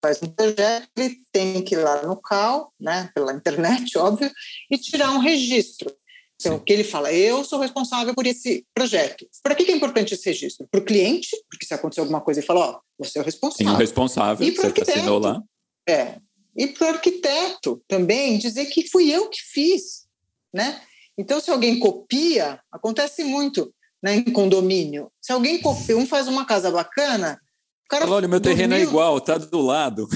[0.00, 4.30] faz um projeto, ele tem que ir lá no CAL, né, pela internet, óbvio,
[4.70, 5.92] e tirar um registro.
[6.38, 9.26] Então, o que ele fala, eu sou responsável por esse projeto.
[9.42, 10.68] Para que é importante esse registro?
[10.70, 13.24] Para o cliente, porque se acontecer alguma coisa, ele fala, ó, oh, você é o
[13.24, 13.66] responsável.
[13.66, 15.42] Sim, o responsável, e você assinou lá.
[15.88, 16.18] É.
[16.54, 20.06] E para o arquiteto também dizer que fui eu que fiz,
[20.52, 20.80] né?
[21.18, 23.72] Então, se alguém copia, acontece muito
[24.02, 25.10] né, em condomínio.
[25.20, 27.40] Se alguém copia, um faz uma casa bacana,
[27.84, 30.06] o cara Olha, meu terreno é igual, tá do lado.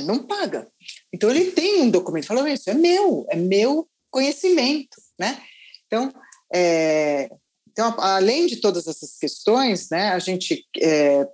[0.00, 0.68] Não paga.
[1.12, 5.40] Então ele tem um documento falando isso, é meu, é meu conhecimento, né?
[5.86, 6.12] Então,
[6.52, 7.30] é,
[7.70, 11.28] então além de todas essas questões, né, a gente está é,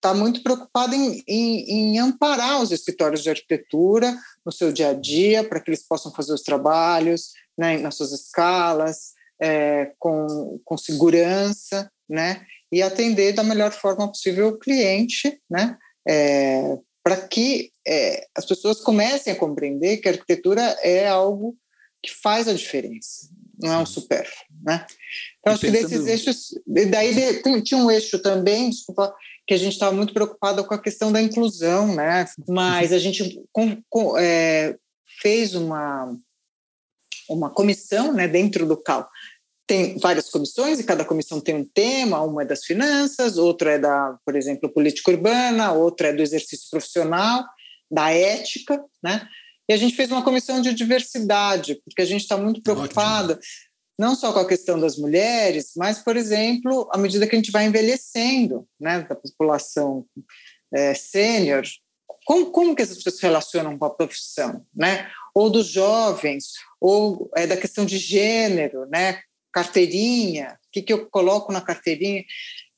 [0.00, 4.94] tá muito preocupado em, em, em, amparar os escritórios de arquitetura no seu dia a
[4.94, 10.76] dia, para que eles possam fazer os trabalhos né, nas suas escalas, é, com, com
[10.76, 12.44] segurança, né?
[12.74, 15.78] e atender da melhor forma possível o cliente, né?
[16.08, 21.56] É, para que é, as pessoas comecem a compreender que a arquitetura é algo
[22.04, 23.28] que faz a diferença,
[23.60, 24.86] não é um supérfluo, né?
[25.40, 29.14] Então, acho que desses eixos, daí tem, tinha um eixo também, desculpa,
[29.46, 32.26] que a gente estava muito preocupado com a questão da inclusão, né?
[32.48, 34.76] Mas a gente com, com, é,
[35.20, 36.16] fez uma
[37.28, 39.08] uma comissão, né, dentro do CAL,
[39.66, 43.78] tem várias comissões e cada comissão tem um tema, uma é das finanças, outra é
[43.78, 47.44] da, por exemplo, política urbana, outra é do exercício profissional,
[47.90, 49.26] da ética, né?
[49.68, 53.38] E a gente fez uma comissão de diversidade, porque a gente está muito preocupada
[53.98, 57.52] não só com a questão das mulheres, mas, por exemplo, à medida que a gente
[57.52, 60.04] vai envelhecendo, né, da população
[60.72, 61.62] é, sênior,
[62.24, 65.08] como, como que essas pessoas se relacionam com a profissão, né?
[65.34, 69.20] Ou dos jovens, ou é, da questão de gênero, né?
[69.54, 72.24] carteirinha, o que, que eu coloco na carteirinha.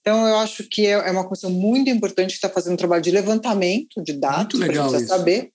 [0.00, 3.10] Então, eu acho que é, é uma coisa muito importante estar fazendo um trabalho de
[3.10, 5.50] levantamento de dados para a gente saber,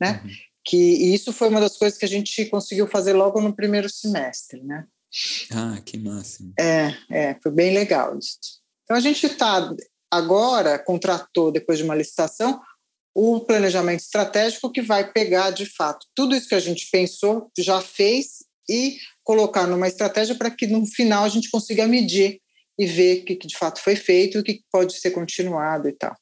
[0.00, 0.20] né?
[0.24, 0.30] Uhum.
[0.64, 4.62] Que isso foi uma das coisas que a gente conseguiu fazer logo no primeiro semestre,
[4.62, 4.86] né?
[5.52, 6.52] Ah, que máximo.
[6.58, 8.38] É, é, foi bem legal isso.
[8.82, 9.70] Então, a gente está
[10.10, 12.60] agora, contratou, depois de uma licitação,
[13.14, 17.80] o planejamento estratégico que vai pegar, de fato, tudo isso que a gente pensou, já
[17.80, 22.40] fez e colocar numa estratégia para que no final a gente consiga medir
[22.78, 25.88] e ver o que, que de fato foi feito e o que pode ser continuado
[25.88, 26.14] e tal.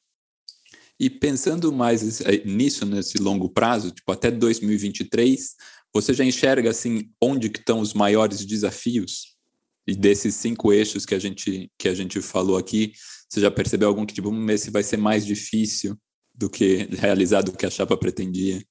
[1.03, 5.57] E pensando mais eh, nisso, nesse longo prazo, tipo até 2023,
[5.93, 9.37] você já enxerga assim onde que estão os maiores desafios?
[9.85, 12.93] E desses cinco eixos que a gente que a gente falou aqui,
[13.29, 15.99] você já percebeu algum que tipo um esse vai ser mais difícil
[16.33, 18.63] do que realizar do que a chapa pretendia?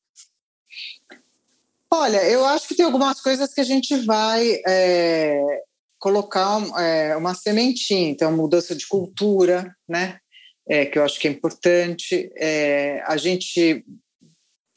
[1.91, 5.63] Olha, eu acho que tem algumas coisas que a gente vai é,
[5.99, 10.17] colocar é, uma sementinha, então mudança de cultura, né?
[10.69, 12.31] É, que eu acho que é importante.
[12.37, 13.83] É, a gente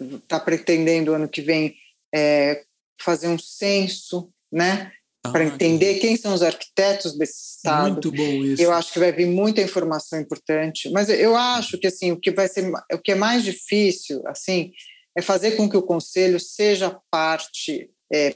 [0.00, 1.74] está pretendendo ano que vem
[2.14, 2.62] é,
[3.00, 4.92] fazer um censo, né?
[5.24, 7.92] Ah, para entender quem são os arquitetos desse estado.
[7.92, 8.62] Muito bom isso.
[8.62, 12.30] Eu acho que vai vir muita informação importante, mas eu acho que assim o que
[12.30, 14.70] vai ser o que é mais difícil, assim,
[15.16, 18.34] é fazer com que o conselho seja parte é,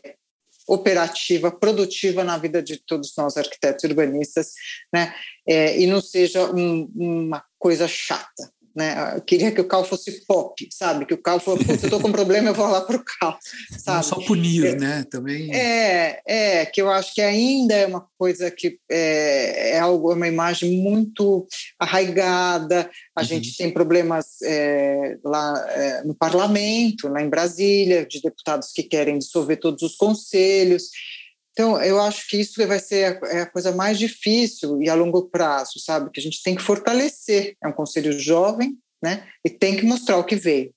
[0.68, 4.52] operativa, produtiva na vida de todos nós arquitetos urbanistas,
[4.92, 5.14] né?
[5.48, 9.14] É, e não seja um, uma coisa chata, né?
[9.16, 11.04] Eu queria que o CAL fosse pop, sabe?
[11.06, 13.04] Que o CAL fosse, putz, eu estou com um problema, eu vou lá para o
[13.04, 13.38] CAL,
[13.78, 13.96] sabe?
[13.96, 15.04] Não só punir, é, né?
[15.10, 15.54] Também.
[15.54, 20.14] É, é, que eu acho que ainda é uma coisa que é, é algo, é
[20.14, 21.46] uma imagem muito
[21.78, 22.90] arraigada.
[23.14, 23.26] A uhum.
[23.26, 29.18] gente tem problemas é, lá é, no parlamento, lá em Brasília, de deputados que querem
[29.18, 30.90] dissolver todos os conselhos.
[31.58, 34.94] Então, eu acho que isso vai ser a, é a, coisa mais difícil e a
[34.94, 36.08] longo prazo, sabe?
[36.12, 37.56] Que a gente tem que fortalecer.
[37.60, 39.26] É um conselho jovem, né?
[39.44, 40.72] E tem que mostrar o que veio.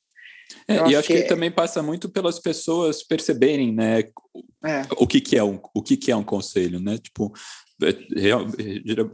[0.67, 3.99] É, e acho que, que também passa muito pelas pessoas perceberem, né?
[4.65, 4.81] É.
[4.97, 6.97] O que, que é um o que, que é um conselho, né?
[6.97, 7.31] Tipo,
[7.83, 7.93] é,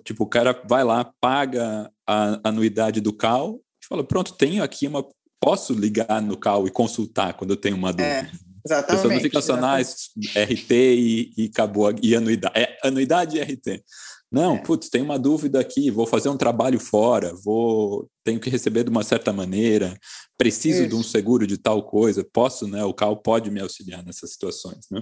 [0.06, 4.88] tipo o cara vai lá, paga a anuidade do CAL e fala, pronto, tenho aqui
[4.88, 5.06] uma
[5.38, 8.32] posso ligar no CAL e consultar quando eu tenho uma dúvida.
[8.34, 8.47] É.
[8.68, 8.92] Exatamente.
[8.92, 12.60] A pessoa não fica só na RT e, e acabou, e anuidade.
[12.60, 13.84] É, anuidade e RT.
[14.32, 14.60] Não, é.
[14.60, 18.90] putz, tem uma dúvida aqui, vou fazer um trabalho fora, vou tenho que receber de
[18.90, 19.98] uma certa maneira,
[20.38, 20.90] preciso Isso.
[20.90, 22.84] de um seguro de tal coisa, posso, né?
[22.84, 25.02] O CAL pode me auxiliar nessas situações, né?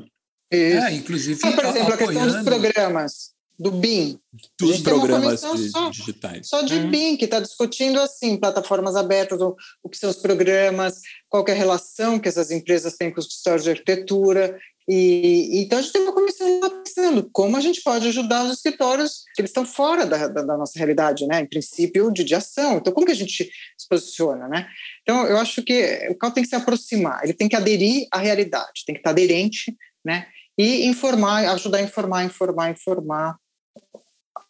[0.52, 0.86] Isso.
[0.86, 1.94] É, inclusive, ah, por exemplo, apoiando...
[1.94, 4.20] a questão dos programas do BIM.
[4.60, 6.48] Dos programas só, digitais.
[6.48, 6.90] Só de hum.
[6.90, 11.52] BIM, que está discutindo assim, plataformas abertas, o, o, que são os programas, qual é
[11.52, 14.60] a relação que essas empresas têm com os escritórios de arquitetura.
[14.88, 19.24] E, então a gente tem uma comissão pensando como a gente pode ajudar os escritórios
[19.34, 21.42] que eles estão fora da, da, da, nossa realidade, né?
[21.42, 22.78] Em princípio de, de ação.
[22.78, 24.68] Então, como que a gente se posiciona, né?
[25.02, 28.20] Então, eu acho que o CAL tem que se aproximar, ele tem que aderir à
[28.20, 30.28] realidade, tem que estar aderente, né?
[30.58, 33.38] E informar, ajudar a informar, informar, informar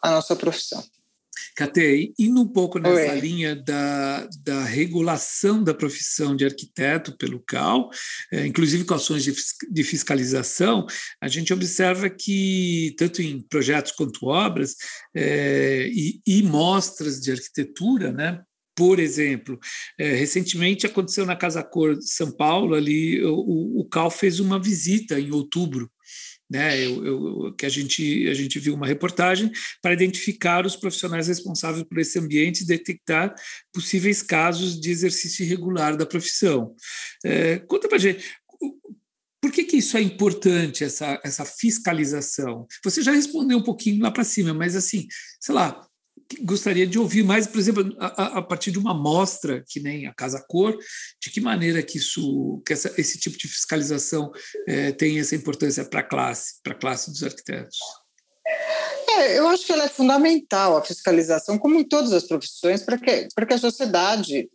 [0.02, 0.84] a nossa profissão.
[1.56, 3.20] Catei, indo um pouco nessa Oi.
[3.20, 7.90] linha da, da regulação da profissão de arquiteto pelo CAL,
[8.32, 9.34] é, inclusive com ações de,
[9.72, 10.86] de fiscalização,
[11.22, 14.76] a gente observa que, tanto em projetos quanto obras,
[15.16, 18.42] é, e, e mostras de arquitetura, né,
[18.76, 19.58] por exemplo,
[19.98, 24.62] é, recentemente aconteceu na Casa Cor de São Paulo, ali o, o CAL fez uma
[24.62, 25.90] visita em outubro
[26.50, 31.28] né, eu, eu, que a gente, a gente viu uma reportagem para identificar os profissionais
[31.28, 33.34] responsáveis por esse ambiente e detectar
[33.74, 36.76] possíveis casos de exercício irregular da profissão.
[37.24, 38.24] É, conta para gente,
[39.42, 42.66] por que, que isso é importante, essa, essa fiscalização?
[42.84, 45.08] Você já respondeu um pouquinho lá para cima, mas assim,
[45.40, 45.88] sei lá,
[46.42, 50.14] gostaria de ouvir mais, por exemplo, a, a, partir de uma amostra, que nem a
[50.14, 50.78] Casa Cor,
[51.22, 54.32] de que maneira que isso, que essa, esse tipo de fiscalização
[54.68, 57.78] é, tem essa importância para a classe, para a classe dos arquitetos?
[59.10, 62.98] É, eu acho que ela é fundamental, a fiscalização, como em todas as profissões, para
[62.98, 64.50] que, para que a sociedade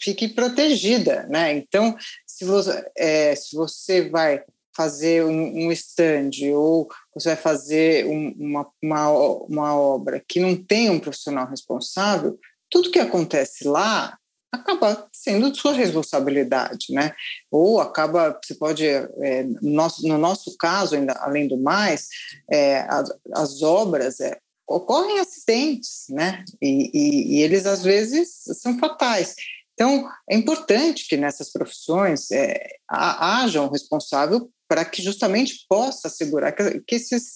[0.00, 1.52] fique protegida, né?
[1.52, 4.42] Então, se você, é, se você vai
[4.78, 9.10] fazer um, um stand ou você vai fazer um, uma, uma,
[9.42, 12.38] uma obra que não tem um profissional responsável,
[12.70, 14.16] tudo que acontece lá
[14.52, 17.12] acaba sendo sua responsabilidade, né?
[17.50, 22.06] Ou acaba, você pode, é, no, nosso, no nosso caso, ainda além do mais,
[22.48, 26.44] é, as, as obras é, ocorrem acidentes, né?
[26.62, 29.34] E, e, e, eles às vezes são fatais.
[29.74, 36.54] Então, é importante que nessas profissões é, haja um responsável para que justamente possa assegurar
[36.54, 37.34] que, que esses,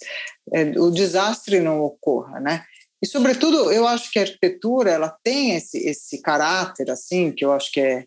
[0.53, 2.65] é, o desastre não ocorra, né?
[3.03, 7.53] E, sobretudo, eu acho que a arquitetura ela tem esse, esse caráter, assim, que eu
[7.53, 8.05] acho que é,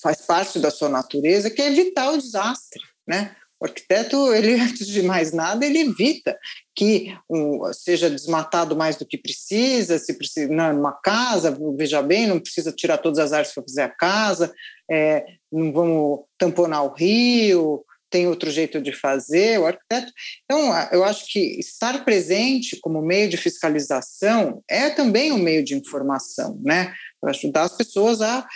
[0.00, 3.34] faz parte da sua natureza, que é evitar o desastre, né?
[3.60, 6.38] O arquiteto, ele, antes de mais nada, ele evita
[6.74, 12.40] que um, seja desmatado mais do que precisa, se precisa numa casa, veja bem, não
[12.40, 14.54] precisa tirar todas as árvores para fazer a casa,
[14.90, 20.12] é, não vamos tamponar o rio, tem outro jeito de fazer, o arquiteto.
[20.44, 25.74] Então, eu acho que estar presente como meio de fiscalização é também um meio de
[25.74, 26.92] informação, né?
[27.20, 28.46] Para ajudar as pessoas a,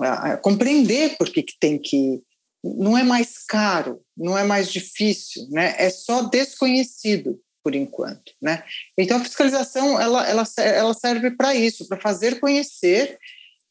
[0.00, 2.22] a, compreender por que, que tem que.
[2.62, 5.74] Não é mais caro, não é mais difícil, né?
[5.78, 8.62] É só desconhecido por enquanto, né?
[8.96, 13.18] Então a fiscalização ela, ela, ela serve para isso, para fazer conhecer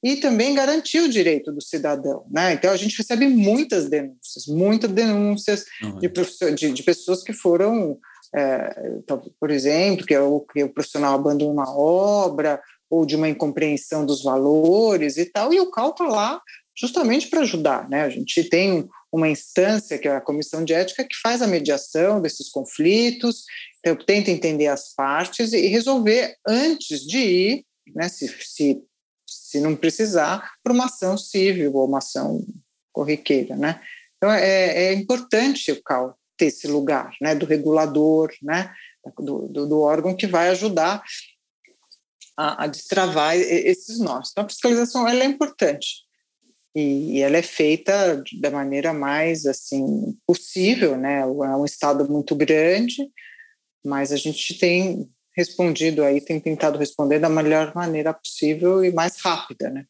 [0.04, 2.26] e também garantir o direito do cidadão.
[2.30, 2.54] Né?
[2.54, 6.00] Então, a gente recebe muitas denúncias, muitas denúncias uhum.
[6.00, 6.10] de,
[6.56, 7.98] de, de, pessoas que foram,
[8.36, 13.16] é, então, por exemplo, que, é o, que o profissional abandona a obra, ou de
[13.16, 16.42] uma incompreensão dos valores e tal, e o CAL está lá
[16.76, 17.90] justamente para ajudar.
[17.90, 18.02] Né?
[18.02, 22.22] A gente tem uma instância, que é a Comissão de Ética, que faz a mediação
[22.22, 23.46] desses conflitos,
[23.80, 28.82] então, tenta entender as partes e resolver antes de ir, né, se, se
[29.54, 32.44] se não precisar, para uma ação civil ou uma ação
[32.92, 33.80] corriqueira, né?
[34.18, 38.74] Então, é, é importante o CAL ter esse lugar, né, do regulador, né,
[39.20, 41.04] do, do, do órgão que vai ajudar
[42.36, 44.30] a, a destravar esses nós.
[44.32, 46.04] Então, a fiscalização ela é importante
[46.76, 51.20] e, e, ela é feita da maneira mais assim possível, né?
[51.20, 51.26] É
[51.56, 53.08] um estado muito grande,
[53.86, 59.20] mas a gente tem respondido aí, tem tentado responder da melhor maneira possível e mais
[59.20, 59.86] rápida, né?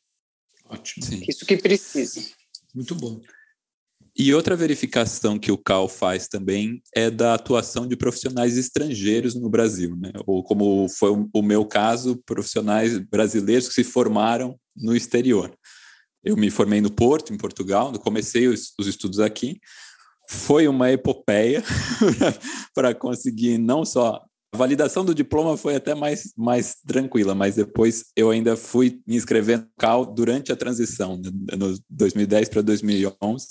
[0.70, 1.06] Ótimo.
[1.06, 1.24] Sim.
[1.28, 2.22] Isso que precisa.
[2.74, 3.22] Muito bom.
[4.16, 9.50] E outra verificação que o CAL faz também é da atuação de profissionais estrangeiros no
[9.50, 10.12] Brasil, né?
[10.28, 15.52] ou como foi o meu caso, profissionais brasileiros que se formaram no exterior.
[16.24, 19.60] Eu me formei no Porto, em Portugal, comecei os, os estudos aqui.
[20.30, 21.64] Foi uma epopeia
[22.74, 24.24] para conseguir não só
[24.54, 29.16] a validação do diploma foi até mais, mais tranquila, mas depois eu ainda fui me
[29.16, 31.20] inscrever no CAL durante a transição,
[31.58, 33.48] no 2010 para 2011.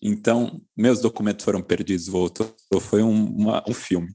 [0.00, 2.50] Então, meus documentos foram perdidos, voltou.
[2.80, 4.08] Foi um, uma, um filme.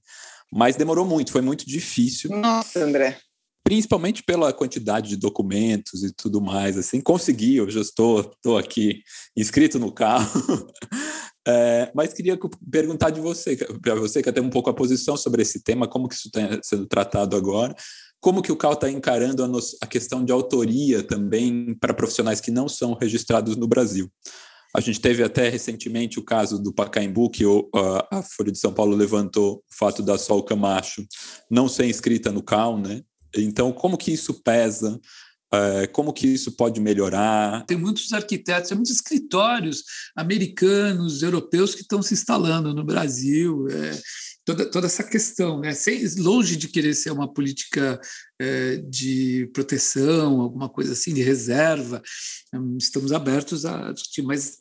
[0.51, 2.31] Mas demorou muito, foi muito difícil.
[2.31, 3.19] Nossa, André.
[3.63, 6.77] Principalmente pela quantidade de documentos e tudo mais.
[6.77, 9.03] Assim, consegui, eu já estou, estou aqui
[9.35, 10.27] inscrito no carro.
[11.49, 12.37] É, mas queria
[12.69, 16.09] perguntar de você, para você que até um pouco a posição sobre esse tema, como
[16.09, 17.73] que isso está sendo tratado agora,
[18.19, 22.51] como que o CAL está encarando a, a, questão de autoria também para profissionais que
[22.51, 24.11] não são registrados no Brasil.
[24.75, 28.59] A gente teve até recentemente o caso do Pacaembu, que o, a, a Folha de
[28.59, 31.07] São Paulo levantou o fato da Sol Camacho
[31.49, 33.01] não ser inscrita no CAL, né?
[33.37, 34.99] Então, como que isso pesa?
[35.53, 37.65] É, como que isso pode melhorar?
[37.65, 39.83] Tem muitos arquitetos, tem muitos escritórios
[40.15, 43.65] americanos, europeus que estão se instalando no Brasil.
[43.69, 43.97] É,
[44.47, 45.73] toda, toda essa questão, né?
[45.73, 47.99] Sem, longe de querer ser uma política
[48.39, 52.01] é, de proteção, alguma coisa assim, de reserva,
[52.53, 54.59] hum, estamos abertos a discutir, mas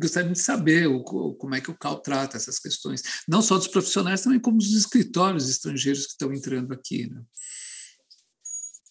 [0.00, 3.68] gostaria de saber o, como é que o CAL trata essas questões, não só dos
[3.68, 7.10] profissionais, também como dos escritórios estrangeiros que estão entrando aqui.
[7.10, 7.20] Né?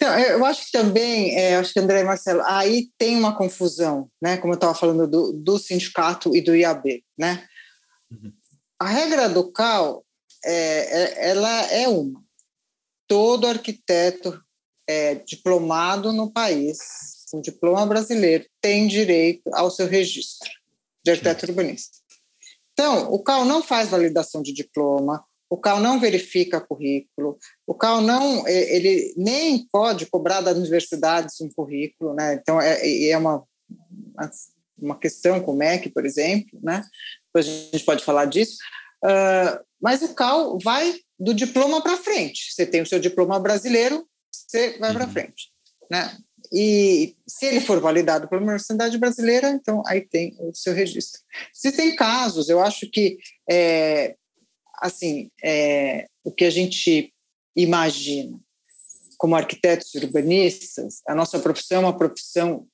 [0.05, 4.07] Então, eu acho que também, é, acho que André e Marcelo, aí tem uma confusão,
[4.21, 4.37] né?
[4.37, 7.47] Como eu estava falando do, do sindicato e do IAB, né?
[8.11, 8.31] Uhum.
[8.79, 10.05] A regra do CAL
[10.43, 12.23] é, é, ela é uma.
[13.07, 14.39] Todo arquiteto
[14.87, 16.77] é, diplomado no país,
[17.31, 20.51] com diploma brasileiro, tem direito ao seu registro
[21.03, 21.97] de arquiteto urbanista.
[22.73, 27.37] Então, o CAL não faz validação de diploma, o CAL não verifica currículo,
[27.67, 32.33] o CAL não, ele nem pode cobrar das universidades um currículo, né?
[32.33, 33.43] Então, é, é uma,
[34.77, 36.83] uma questão com o MEC, por exemplo, né?
[37.27, 38.57] Depois a gente pode falar disso.
[39.03, 42.51] Uh, mas o CAL vai do diploma para frente.
[42.51, 45.11] Você tem o seu diploma brasileiro, você vai para uhum.
[45.11, 45.51] frente.
[45.89, 46.17] Né?
[46.51, 51.21] E se ele for validado pela Universidade Brasileira, então aí tem o seu registro.
[51.53, 53.17] Se tem casos, eu acho que,
[53.49, 54.15] é,
[54.81, 57.13] assim, é, o que a gente
[57.55, 58.39] imagina
[59.17, 62.67] como arquitetos urbanistas, a nossa profissão é uma profissão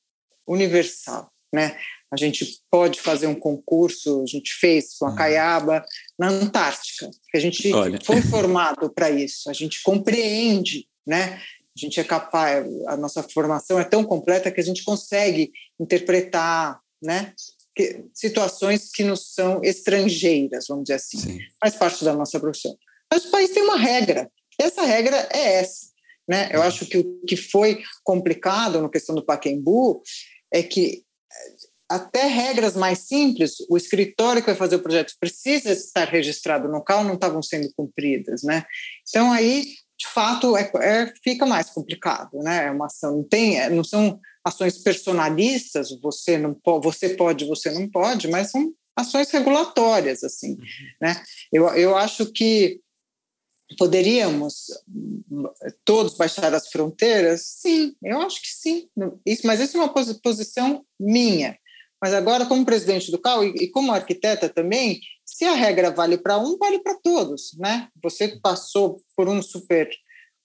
[0.48, 1.78] universal, né?
[2.12, 5.16] A gente pode fazer um concurso, a gente fez com a uhum.
[5.16, 5.86] Caiaba
[6.20, 8.00] na Antártica, que a gente Olha.
[8.04, 11.42] foi formado para isso, a gente compreende, né?
[11.74, 16.82] A gente é capaz, a nossa formação é tão completa que a gente consegue interpretar,
[17.02, 17.34] né?
[17.82, 21.40] Que, situações que nos são estrangeiras, vamos dizer assim, Sim.
[21.60, 22.78] faz parte da nossa profissão.
[23.12, 24.30] Mas o país tem uma regra,
[24.60, 25.92] essa regra é essa.
[26.28, 26.50] Né?
[26.52, 26.68] Eu uhum.
[26.68, 30.02] acho que o que foi complicado na questão do Paquembu
[30.54, 31.04] é que
[31.90, 36.82] até regras mais simples, o escritório que vai fazer o projeto precisa estar registrado no
[36.82, 38.64] CAL, não estavam sendo cumpridas, né?
[39.10, 39.66] Então aí,
[40.00, 42.68] de fato, é, é, fica mais complicado, né?
[42.68, 47.46] É uma ação, não tem, é, não são ações personalistas, você não pode, você pode,
[47.46, 50.66] você não pode, mas são ações regulatórias, assim, uhum.
[51.02, 51.24] né?
[51.52, 52.80] Eu, eu acho que
[53.78, 54.66] poderíamos
[55.86, 57.46] todos baixar as fronteiras?
[57.46, 58.88] Sim, eu acho que sim.
[59.26, 61.58] Isso, mas isso é uma posição minha.
[62.02, 66.38] Mas agora, como presidente do CAL e, como arquiteta também, se a regra vale para
[66.40, 67.88] um, vale para todos, né?
[68.02, 69.90] Você passou por um super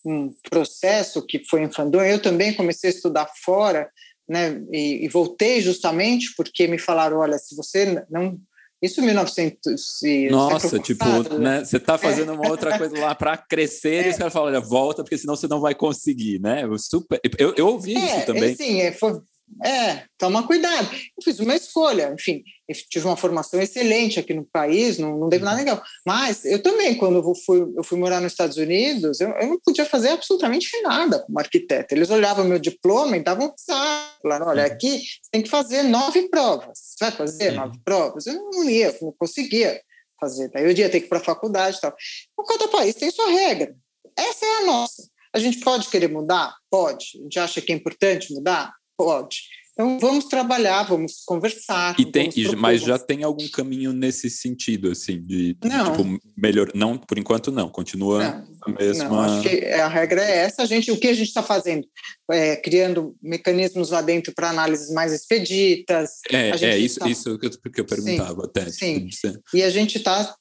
[0.06, 3.90] um processo que foi em Fandom, eu também comecei a estudar fora,
[4.28, 4.62] né?
[4.72, 8.38] E, e voltei justamente porque me falaram, olha, se você não
[8.82, 11.04] isso em 1900 e Nossa, tipo,
[11.38, 11.64] né?
[11.64, 14.06] Você está fazendo uma outra coisa lá para crescer é.
[14.06, 16.62] e os caras falam, olha, volta, porque senão você não vai conseguir, né?
[16.62, 17.18] Eu, super...
[17.38, 18.54] eu, eu ouvi é, isso também.
[18.54, 19.20] Sim, é, foi,
[19.64, 20.88] é, toma cuidado.
[20.92, 22.42] Eu fiz uma escolha, enfim,
[22.90, 25.82] tive uma formação excelente aqui no país, não, não devo nada legal.
[26.04, 29.60] Mas eu também, quando eu fui, eu fui morar nos Estados Unidos, eu, eu não
[29.60, 31.94] podia fazer absolutamente nada como arquiteto.
[31.94, 34.10] Eles olhavam meu diploma e davam risada.
[34.22, 36.78] Falaram: olha, aqui você tem que fazer nove provas.
[36.78, 38.26] Você vai fazer nove provas?
[38.26, 39.80] Eu não ia, não conseguia
[40.20, 40.50] fazer.
[40.50, 41.94] Daí eu ia ter que ir para a faculdade e tal.
[42.36, 43.74] O cada país tem sua regra.
[44.16, 45.08] Essa é a nossa.
[45.32, 46.54] A gente pode querer mudar?
[46.70, 47.18] Pode.
[47.18, 48.72] A gente acha que é importante mudar?
[48.96, 49.42] Pode.
[49.78, 51.94] Então vamos trabalhar, vamos conversar.
[51.98, 55.92] E tem, mas já tem algum caminho nesse sentido, assim, de não.
[55.92, 56.70] Tipo, melhor.
[56.74, 59.04] Não, por enquanto não, continua não, a mesma.
[59.04, 60.62] Não, acho que a regra é essa.
[60.62, 61.86] A gente, o que a gente está fazendo?
[62.30, 66.20] É, criando mecanismos lá dentro para análises mais expeditas.
[66.32, 67.06] É, é isso, tá...
[67.10, 68.70] isso que eu, que eu perguntava sim, até.
[68.70, 69.06] Sim.
[69.08, 70.34] Tipo, e a gente está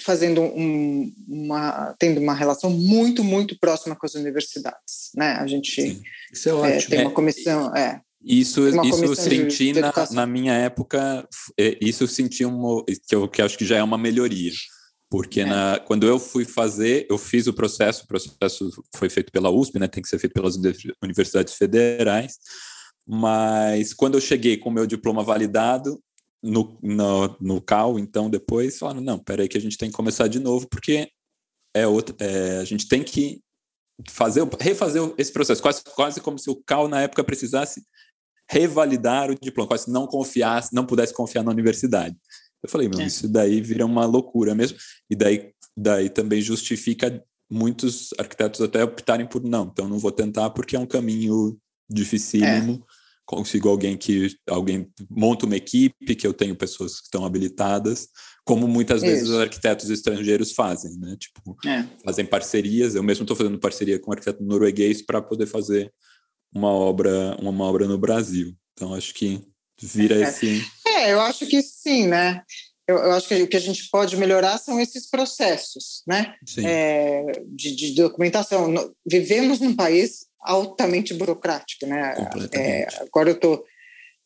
[0.00, 5.82] fazendo um, uma tendo uma relação muito muito próxima com as universidades né a gente
[5.82, 6.02] Sim.
[6.32, 6.94] Isso é, ótimo.
[6.94, 11.28] É, tem uma comissão é isso, isso eu senti na, na, minha época,
[11.58, 14.52] é, isso eu senti uma, que eu que acho que já é uma melhoria.
[15.10, 15.44] Porque é.
[15.44, 19.78] na, quando eu fui fazer, eu fiz o processo, o processo foi feito pela USP,
[19.78, 20.56] né, tem que ser feito pelas
[21.02, 22.38] universidades federais,
[23.06, 26.00] mas quando eu cheguei com meu diploma validado,
[26.42, 30.26] no, no, no CAL, então depois falaram, não, peraí que a gente tem que começar
[30.28, 31.08] de novo, porque
[31.74, 33.40] é outra, é, a gente tem que
[34.10, 37.82] fazer, refazer esse processo, quase, quase como se o CAL na época precisasse
[38.50, 42.16] revalidar o diploma, quase não confiasse, não pudesse confiar na universidade.
[42.62, 43.06] Eu falei, meu, é.
[43.06, 44.78] isso daí vira uma loucura mesmo.
[45.08, 50.50] E daí, daí também justifica muitos arquitetos até optarem por não, então não vou tentar
[50.50, 52.84] porque é um caminho dificílimo.
[52.88, 52.91] É.
[53.24, 58.08] Consigo alguém que alguém monta uma equipe, que eu tenho pessoas que estão habilitadas,
[58.44, 59.10] como muitas isso.
[59.10, 61.16] vezes os arquitetos estrangeiros fazem, né?
[61.18, 61.84] Tipo, é.
[62.04, 62.94] fazem parcerias.
[62.94, 65.92] Eu mesmo estou fazendo parceria com um arquiteto norueguês para poder fazer
[66.52, 68.54] uma obra, uma obra no Brasil.
[68.72, 69.40] Então acho que
[69.80, 70.22] vira é.
[70.22, 70.64] esse.
[70.86, 72.42] É, eu acho que sim, né?
[72.86, 76.34] Eu, eu, acho que o que a gente pode melhorar são esses processos, né?
[76.58, 78.92] É, de, de, documentação.
[79.06, 82.14] Vivemos num país altamente burocrático, né?
[82.52, 83.64] É, agora eu estou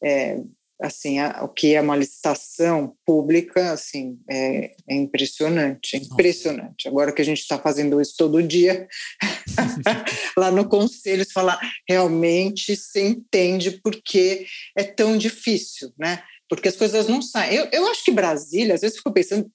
[0.03, 0.39] é,
[0.81, 6.87] assim, a, o que é uma licitação pública, assim, é, é impressionante, é impressionante.
[6.87, 8.87] Agora que a gente está fazendo isso todo dia,
[10.37, 11.59] lá no conselho, se falar,
[11.89, 14.47] realmente se entende porque
[14.77, 16.23] é tão difícil, né?
[16.49, 17.57] Porque as coisas não saem.
[17.57, 19.51] Eu, eu acho que Brasília, às vezes fico pensando,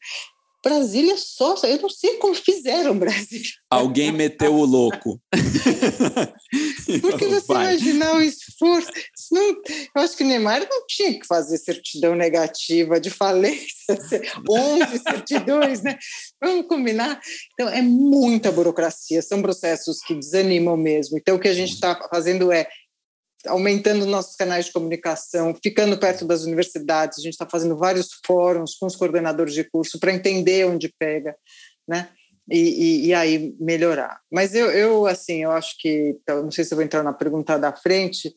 [0.63, 3.51] Brasília só, eu não sei como fizeram Brasília.
[3.69, 5.19] Alguém meteu o louco.
[7.01, 7.73] Porque você Vai.
[7.73, 8.91] imaginar o esforço.
[9.31, 13.97] Não, eu acho que o Neymar não tinha que fazer certidão negativa de falência,
[14.47, 15.97] 11 certidões, né?
[16.39, 17.19] Vamos combinar?
[17.53, 21.17] Então, é muita burocracia, são processos que desanimam mesmo.
[21.17, 22.67] Então, o que a gente está fazendo é
[23.47, 27.19] aumentando nossos canais de comunicação, ficando perto das universidades.
[27.19, 31.35] A gente está fazendo vários fóruns com os coordenadores de curso para entender onde pega,
[31.87, 32.09] né?
[32.49, 34.19] E, e, e, aí melhorar.
[34.29, 37.57] Mas eu, eu, assim, eu acho que, não sei se eu vou entrar na pergunta
[37.57, 38.33] da frente,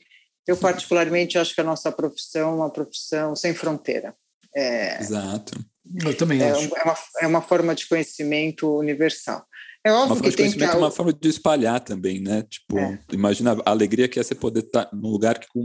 [0.47, 4.15] eu particularmente acho que a nossa profissão é uma profissão sem fronteira.
[4.55, 5.59] É, Exato.
[6.05, 6.71] Eu também é, acho.
[6.77, 9.45] É uma, é uma forma de conhecimento universal.
[9.87, 10.65] É óbvio uma que tem que...
[10.65, 12.43] É uma forma de espalhar também, né?
[12.43, 12.99] Tipo, é.
[13.13, 15.65] imagina a alegria que é você poder estar num lugar que com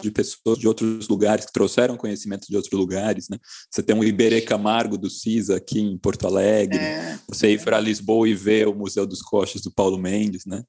[0.00, 3.36] de pessoas de outros lugares que trouxeram conhecimento de outros lugares, né?
[3.68, 7.18] Você tem um Iberê Camargo do CISA aqui em Porto Alegre, é.
[7.28, 10.62] você ir para Lisboa e ver o Museu dos Coches do Paulo Mendes, né?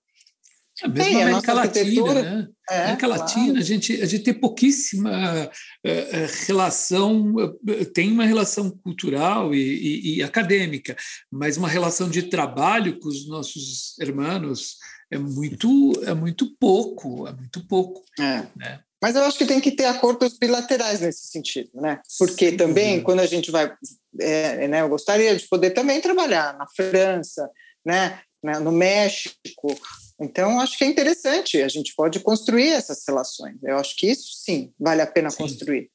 [0.84, 2.48] É mesmo na América Latina, né?
[2.70, 3.22] É, América claro.
[3.22, 9.60] Latina, a gente, a gente tem pouquíssima uh, relação, uh, tem uma relação cultural e,
[9.60, 10.96] e, e, acadêmica,
[11.32, 14.78] mas uma relação de trabalho com os nossos irmãos
[15.12, 18.04] é muito, é muito pouco, é muito pouco.
[18.20, 18.46] É.
[18.56, 18.80] Né?
[19.02, 22.02] Mas eu acho que tem que ter acordos bilaterais nesse sentido, né?
[22.18, 23.74] Porque Sim, também, quando a gente vai.
[24.20, 27.50] É, né, eu gostaria de poder também trabalhar na França,
[27.86, 28.20] né
[28.62, 29.78] no México,
[30.20, 33.56] então, acho que é interessante, a gente pode construir essas relações.
[33.64, 35.38] Eu acho que isso, sim, vale a pena sim.
[35.38, 35.90] construir,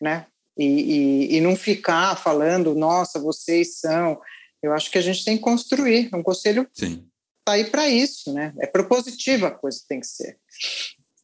[0.00, 0.26] né?
[0.58, 4.20] E, e, e, não ficar falando, nossa, vocês são.
[4.62, 6.10] Eu acho que a gente tem que construir.
[6.12, 8.52] Um conselho está aí para isso, né?
[8.60, 10.38] É propositiva a coisa tem que ser.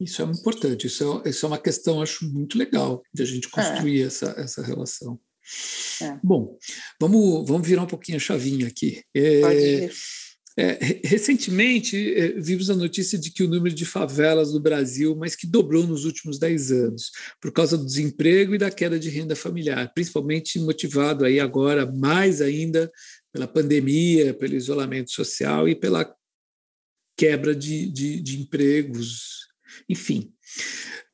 [0.00, 3.48] Isso é importante, isso é, isso é uma questão, acho, muito legal de a gente
[3.48, 4.06] construir é.
[4.06, 5.18] essa, essa relação.
[6.02, 6.18] É.
[6.22, 6.58] Bom,
[7.00, 9.02] vamos, vamos virar um pouquinho a chavinha aqui.
[9.14, 9.92] É, Pode ir.
[10.58, 15.36] É, recentemente, é, vimos a notícia de que o número de favelas no Brasil, mas
[15.36, 19.36] que dobrou nos últimos 10 anos, por causa do desemprego e da queda de renda
[19.36, 22.90] familiar, principalmente motivado aí agora mais ainda
[23.30, 26.10] pela pandemia, pelo isolamento social e pela
[27.18, 29.48] quebra de, de, de empregos,
[29.86, 30.32] enfim.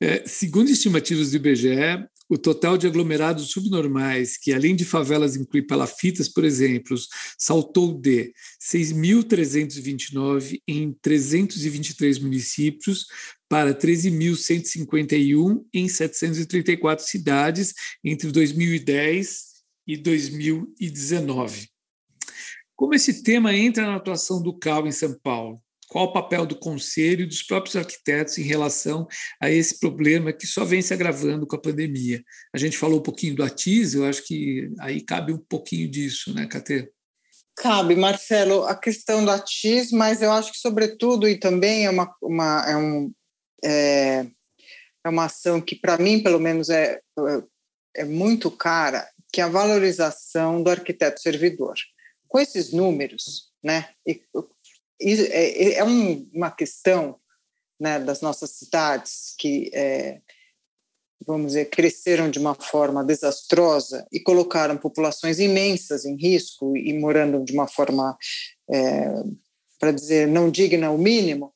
[0.01, 5.61] É, segundo estimativas do IBGE, o total de aglomerados subnormais, que além de favelas inclui
[5.61, 6.97] palafitas, por exemplo,
[7.37, 13.05] saltou de 6.329 em 323 municípios
[13.51, 19.43] para 13.151 em 734 cidades entre 2010
[19.87, 21.69] e 2019.
[22.75, 25.61] Como esse tema entra na atuação do CAL em São Paulo?
[25.93, 29.07] Qual o papel do conselho e dos próprios arquitetos em relação
[29.39, 32.25] a esse problema que só vem se agravando com a pandemia.
[32.51, 36.33] A gente falou um pouquinho do ATIS, eu acho que aí cabe um pouquinho disso,
[36.33, 36.91] né, Catê?
[37.55, 42.11] Cabe, Marcelo, a questão do ATIS, mas eu acho que, sobretudo, e também é uma,
[42.23, 43.13] uma, é um,
[43.63, 44.27] é,
[45.05, 47.01] é uma ação que, para mim, pelo menos, é,
[47.95, 51.75] é muito cara, que é a valorização do arquiteto servidor.
[52.27, 54.23] Com esses números, né, e,
[55.03, 57.19] é, é um, uma questão
[57.81, 60.21] né, das nossas cidades que, é,
[61.27, 67.45] vamos dizer, cresceram de uma forma desastrosa e colocaram populações imensas em risco e morando
[67.45, 68.17] de uma forma,
[68.71, 69.25] é,
[69.79, 71.53] para dizer, não digna o mínimo,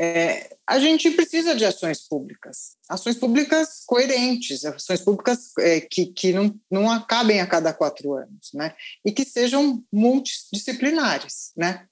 [0.00, 6.32] é, a gente precisa de ações públicas, ações públicas coerentes, ações públicas é, que, que
[6.32, 8.76] não, não acabem a cada quatro anos, né?
[9.04, 11.84] E que sejam multidisciplinares, né?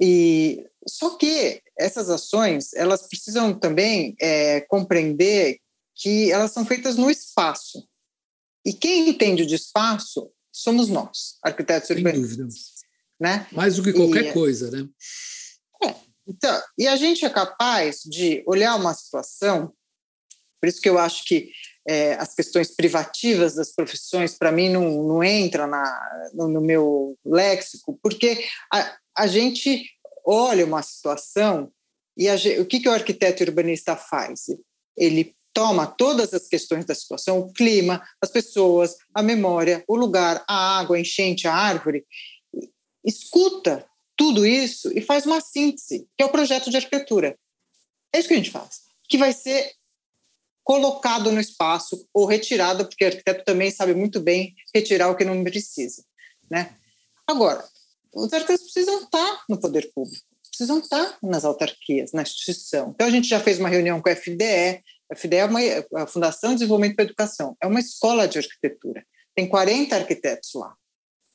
[0.00, 5.58] E só que essas ações elas precisam também é, compreender
[5.94, 7.86] que elas são feitas no espaço.
[8.64, 12.36] E quem entende de espaço somos nós, arquitetos Sem urbanistas.
[12.36, 12.68] Dúvida.
[13.20, 13.46] Né?
[13.52, 14.88] Mais do que qualquer e, coisa, né?
[16.28, 19.72] Então, e a gente é capaz de olhar uma situação,
[20.60, 21.50] por isso que eu acho que
[21.88, 27.18] é, as questões privativas das profissões, para mim, não, não entra na, no, no meu
[27.24, 29.84] léxico, porque a, a gente
[30.24, 31.72] olha uma situação
[32.16, 34.46] e a, o que, que o arquiteto urbanista faz?
[34.96, 40.44] Ele toma todas as questões da situação, o clima, as pessoas, a memória, o lugar,
[40.48, 42.06] a água, a enchente, a árvore,
[43.04, 43.84] escuta
[44.16, 47.36] tudo isso e faz uma síntese, que é o projeto de arquitetura.
[48.14, 49.72] É isso que a gente faz, que vai ser
[50.62, 55.24] colocado no espaço ou retirado, porque o arquiteto também sabe muito bem retirar o que
[55.24, 56.04] não precisa,
[56.50, 56.76] né?
[57.26, 57.64] Agora,
[58.14, 62.92] os arquitetos precisam estar no poder público, precisam estar nas autarquias, na instituição.
[62.94, 65.60] Então, a gente já fez uma reunião com a FDE, a FDE é uma,
[65.96, 69.04] a Fundação de Desenvolvimento para a Educação, é uma escola de arquitetura,
[69.34, 70.74] tem 40 arquitetos lá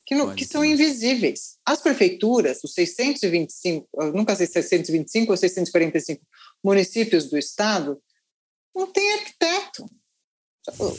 [0.06, 1.56] que, no, que são invisíveis.
[1.64, 6.22] As prefeituras, os 625, nunca sei 625 ou 645
[6.62, 8.00] municípios do estado,
[8.74, 9.86] não tem arquiteto.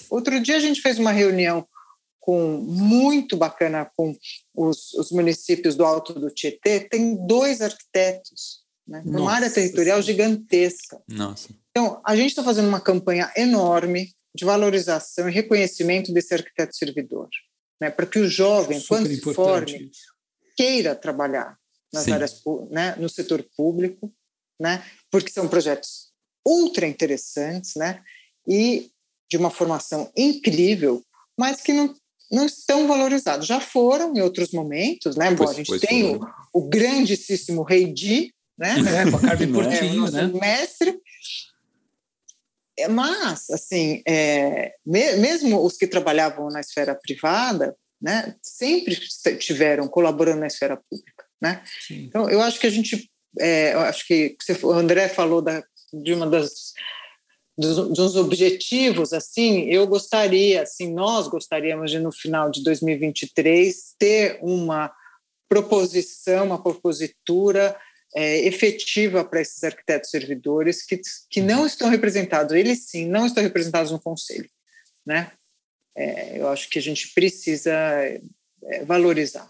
[0.09, 1.67] Outro dia a gente fez uma reunião
[2.25, 4.15] com muito bacana com
[4.55, 9.03] os, os municípios do Alto do Tietê, tem dois arquitetos, né?
[9.05, 11.01] uma área territorial gigantesca.
[11.07, 11.49] Nossa.
[11.69, 17.29] Então, a gente está fazendo uma campanha enorme de valorização e reconhecimento desse arquiteto servidor
[17.79, 19.91] né, para que o jovem, Super quando se forme,
[20.55, 21.57] queira trabalhar
[21.93, 22.11] nas Sim.
[22.11, 24.13] áreas, né, no setor público,
[24.59, 26.11] né, porque são projetos
[26.45, 28.03] ultra interessantes, né,
[28.47, 28.91] e
[29.29, 31.03] de uma formação incrível,
[31.37, 31.93] mas que não,
[32.31, 33.47] não estão valorizados.
[33.47, 35.31] Já foram em outros momentos, né?
[35.31, 36.19] Bom, a gente tem o,
[36.53, 38.75] o, grandíssimo Rei Di, né?
[39.05, 40.31] É, com a Carmen Portinho, é, né?
[40.39, 40.99] mestre,
[42.77, 48.95] é, mas, assim, é, mesmo os que trabalhavam na esfera privada, né, sempre
[49.39, 51.63] tiveram colaborando na esfera pública, né?
[51.89, 53.09] Então, eu acho que a gente,
[53.39, 55.63] é, eu acho que o André falou da,
[55.93, 56.73] de uma das
[57.57, 64.39] dos, dos, objetivos, assim, eu gostaria, assim, nós gostaríamos de no final de 2023 ter
[64.41, 64.91] uma
[65.47, 67.77] proposição, uma propositura
[68.15, 70.99] é, efetiva para esses arquitetos servidores que,
[71.29, 71.65] que não uhum.
[71.65, 74.49] estão representados, eles sim, não estão representados no conselho,
[75.05, 75.31] né?
[75.97, 79.49] É, eu acho que a gente precisa é, valorizar.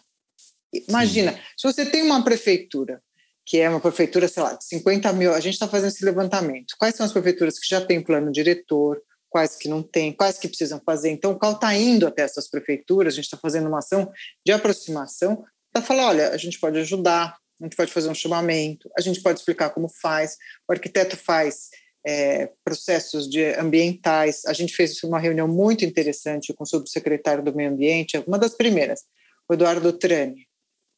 [0.88, 1.40] Imagina, sim.
[1.58, 3.02] se você tem uma prefeitura
[3.46, 6.76] que é uma prefeitura, sei lá, de 50 mil, a gente está fazendo esse levantamento.
[6.80, 10.48] Quais são as prefeituras que já têm plano diretor, quais que não têm, quais que
[10.48, 11.10] precisam fazer.
[11.10, 14.10] Então, o qual está indo até essas prefeituras, a gente está fazendo uma ação
[14.46, 15.44] de aproximação
[15.74, 19.22] para falar, olha, a gente pode ajudar, a gente pode fazer um chamamento, a gente
[19.22, 20.38] pode explicar como faz,
[20.68, 21.70] o arquiteto faz
[22.08, 24.46] é, processos de ambientais.
[24.46, 28.56] A gente fez uma reunião muito interessante com o subsecretário do Meio Ambiente, uma das
[28.56, 29.02] primeiras,
[29.50, 30.48] o Eduardo Trani.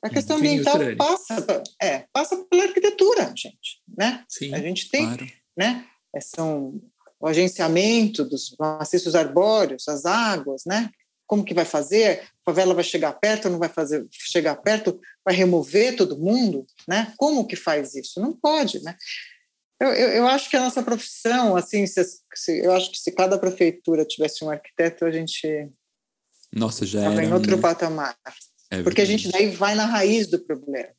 [0.08, 3.82] A questão ambiental passa, é, passa pela arquitetura, gente.
[3.98, 4.24] Né?
[4.28, 5.28] Sim, a gente tem claro.
[5.58, 5.86] né,
[6.16, 6.82] é, são
[7.20, 10.90] o agenciamento dos maciços arbóreos, as águas, né?
[11.28, 12.22] como que vai fazer?
[12.22, 17.14] A favela vai chegar perto, não vai fazer chegar perto, vai remover todo mundo, né?
[17.18, 18.22] Como que faz isso?
[18.22, 18.96] Não pode, né?
[19.80, 22.04] Eu, eu, eu acho que a nossa profissão, assim, se,
[22.34, 25.70] se, eu acho que se cada prefeitura tivesse um arquiteto, a gente
[26.52, 27.62] nossa já era em outro né?
[27.62, 28.18] patamar,
[28.70, 30.90] é porque a gente daí vai na raiz do problema,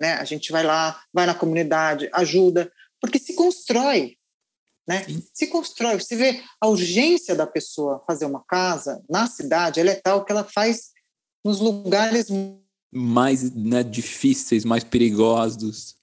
[0.00, 0.14] né?
[0.14, 4.16] A gente vai lá, vai na comunidade, ajuda, porque se constrói,
[4.86, 5.04] né?
[5.32, 9.94] Se constrói, você vê a urgência da pessoa fazer uma casa na cidade, ela é
[9.94, 10.92] tal que ela faz
[11.44, 12.28] nos lugares
[12.90, 15.96] mais né, difíceis, mais perigosos.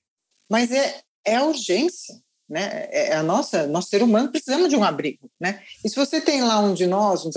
[0.50, 2.16] mas é, é a urgência,
[2.50, 2.88] né?
[2.92, 5.64] É, é a nossa, nós ser humano precisamos de um abrigo, né?
[5.84, 7.36] E se você tem lá um de nós uns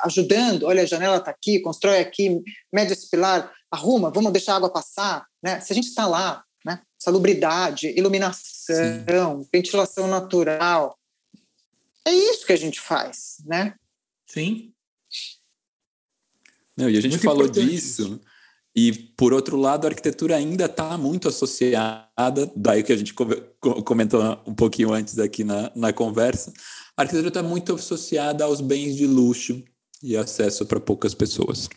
[0.00, 4.56] ajudando, olha a janela está aqui, constrói aqui, mede esse pilar, arruma, vamos deixar a
[4.56, 5.60] água passar, né?
[5.60, 6.80] Se a gente está lá, né?
[6.98, 9.48] Salubridade, iluminação, Sim.
[9.52, 10.98] ventilação natural,
[12.04, 13.74] é isso que a gente faz, né?
[14.26, 14.72] Sim.
[16.76, 18.20] Não, e a gente muito falou disso.
[18.76, 24.38] E, por outro lado, a arquitetura ainda está muito associada, daí que a gente comentou
[24.46, 26.52] um pouquinho antes aqui na, na conversa,
[26.94, 29.64] a arquitetura está muito associada aos bens de luxo
[30.02, 31.70] e acesso para poucas pessoas.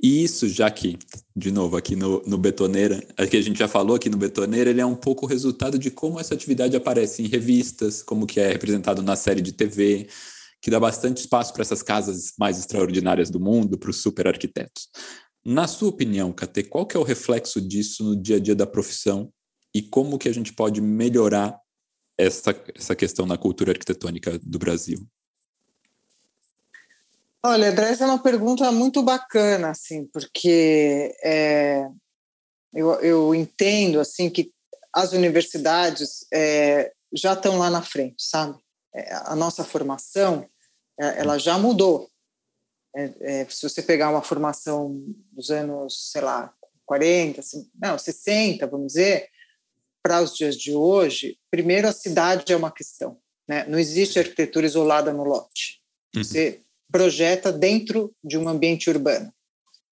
[0.00, 0.96] E isso, já que,
[1.34, 4.80] de novo, aqui no, no Betoneira, que a gente já falou aqui no Betoneira, ele
[4.80, 9.02] é um pouco resultado de como essa atividade aparece em revistas, como que é representado
[9.02, 10.08] na série de TV,
[10.60, 14.88] que dá bastante espaço para essas casas mais extraordinárias do mundo, para os super arquitetos.
[15.44, 18.66] Na sua opinião, Kate, qual que é o reflexo disso no dia a dia da
[18.66, 19.32] profissão
[19.74, 21.58] e como que a gente pode melhorar
[22.16, 25.04] essa, essa questão na cultura arquitetônica do Brasil?
[27.44, 31.88] Olha, essa é uma pergunta muito bacana, assim, porque é,
[32.72, 34.52] eu, eu entendo assim que
[34.94, 38.56] as universidades é, já estão lá na frente, sabe?
[38.94, 40.48] É, a nossa formação
[41.00, 42.08] é, ela já mudou.
[42.94, 46.52] É, é, se você pegar uma formação dos anos, sei lá,
[46.84, 49.28] 40, assim, não, 60, vamos dizer,
[50.02, 53.18] para os dias de hoje, primeiro a cidade é uma questão.
[53.48, 53.64] Né?
[53.66, 55.80] Não existe arquitetura isolada no lote.
[56.14, 56.22] Uhum.
[56.22, 59.32] Você projeta dentro de um ambiente urbano.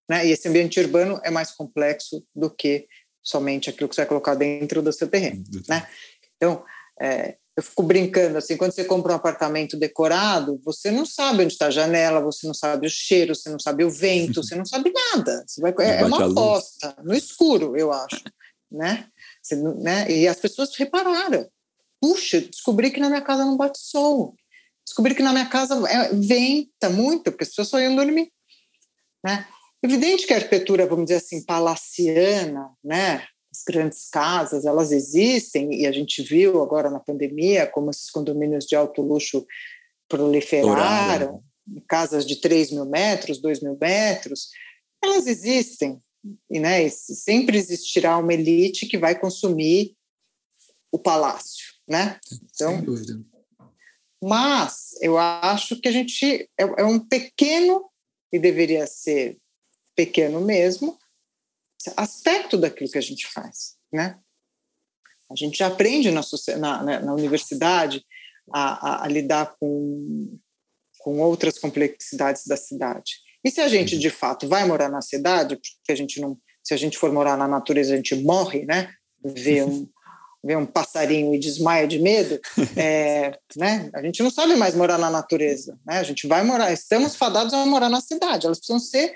[0.08, 0.26] Né?
[0.26, 2.86] E esse ambiente urbano é mais complexo do que
[3.22, 5.44] somente aquilo que você vai colocar dentro do seu terreno.
[5.54, 5.62] Uhum.
[5.68, 5.88] Né?
[6.36, 6.64] Então,
[7.00, 11.52] é, eu fico brincando assim, quando você compra um apartamento decorado, você não sabe onde
[11.52, 14.64] está a janela, você não sabe o cheiro, você não sabe o vento, você não
[14.64, 15.44] sabe nada.
[15.58, 18.22] Vai, é, é uma aposta, no escuro, eu acho,
[18.72, 19.06] né?
[19.42, 20.10] Você, né?
[20.10, 21.46] E as pessoas repararam.
[22.00, 24.34] Puxa, descobri que na minha casa não bate sol.
[24.86, 28.32] Descobri que na minha casa é, venta muito, porque as pessoas só iam dormir,
[29.22, 29.46] né?
[29.82, 33.22] Evidente que a arquitetura, vamos dizer assim, palaciana, né?
[33.52, 38.64] As grandes casas, elas existem, e a gente viu agora na pandemia como esses condomínios
[38.64, 39.44] de alto luxo
[40.08, 41.42] proliferaram,
[41.88, 44.50] casas de 3 mil metros, 2 mil metros,
[45.02, 46.00] elas existem,
[46.50, 49.96] e, né, sempre existirá uma elite que vai consumir
[50.92, 52.18] o palácio, né?
[52.54, 53.20] Então, Sem dúvida.
[54.22, 57.88] Mas eu acho que a gente é, é um pequeno,
[58.32, 59.38] e deveria ser
[59.96, 60.99] pequeno mesmo,
[61.96, 64.18] aspecto daquilo que a gente faz, né?
[65.30, 66.22] A gente já aprende na,
[66.58, 68.04] na, na universidade
[68.52, 70.38] a, a, a, lidar com,
[70.98, 73.12] com outras complexidades da cidade.
[73.44, 76.74] E se a gente, de fato, vai morar na cidade, porque a gente não, se
[76.74, 78.92] a gente for morar na natureza, a gente morre, né?
[79.24, 79.88] Vê um,
[80.42, 82.40] vê um passarinho e desmaia de medo,
[82.76, 83.88] é, né?
[83.94, 85.98] A gente não sabe mais morar na natureza, né?
[85.98, 88.46] A gente vai morar, estamos fadados a morar na cidade.
[88.46, 89.14] Elas precisam ser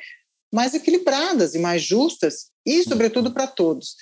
[0.55, 2.85] mais equilibradas e mais justas e, uhum.
[2.85, 3.97] sobretudo, para todos.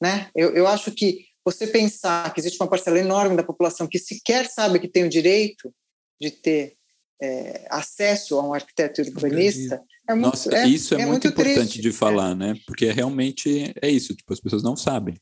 [0.00, 0.30] Né?
[0.34, 4.48] Eu, eu acho que você pensar que existe uma parcela enorme da população que sequer
[4.48, 5.72] sabe que tem o direito
[6.20, 6.74] de ter
[7.20, 11.28] é, acesso a um arquiteto urbanista é muito, Nossa, é, isso é, é muito, muito,
[11.28, 12.54] importante triste, de falar, né?
[12.66, 15.14] Porque realmente é isso, tipo, as pessoas não sabem.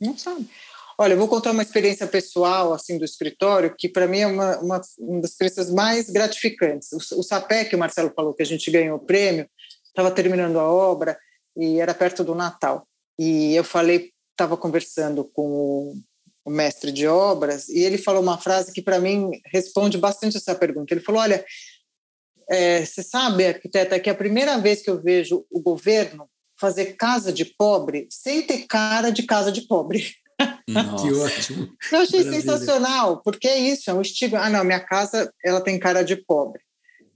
[0.00, 0.48] Não sabem.
[0.98, 4.58] Olha, eu vou contar uma experiência pessoal assim do escritório que para mim é uma,
[4.58, 6.92] uma, uma, das experiências mais gratificantes.
[6.92, 9.48] O, o SAPEC, que o Marcelo falou que a gente ganhou o prêmio,
[9.92, 11.18] estava terminando a obra
[11.56, 12.86] e era perto do Natal.
[13.18, 15.94] E eu falei, estava conversando com
[16.44, 20.54] o, mestre de obras e ele falou uma frase que para mim responde bastante essa
[20.54, 20.92] pergunta.
[20.92, 21.44] Ele falou: Olha,
[22.50, 26.28] é, você sabe, arquiteta, que é a primeira vez que eu vejo o governo
[26.58, 30.14] fazer casa de pobre sem ter cara de casa de pobre.
[30.68, 31.04] Nossa.
[31.04, 31.68] que ótimo.
[31.92, 32.40] Eu achei Maravilha.
[32.40, 34.40] sensacional, porque é isso, é um estigma.
[34.40, 36.62] Ah, não, minha casa ela tem cara de pobre.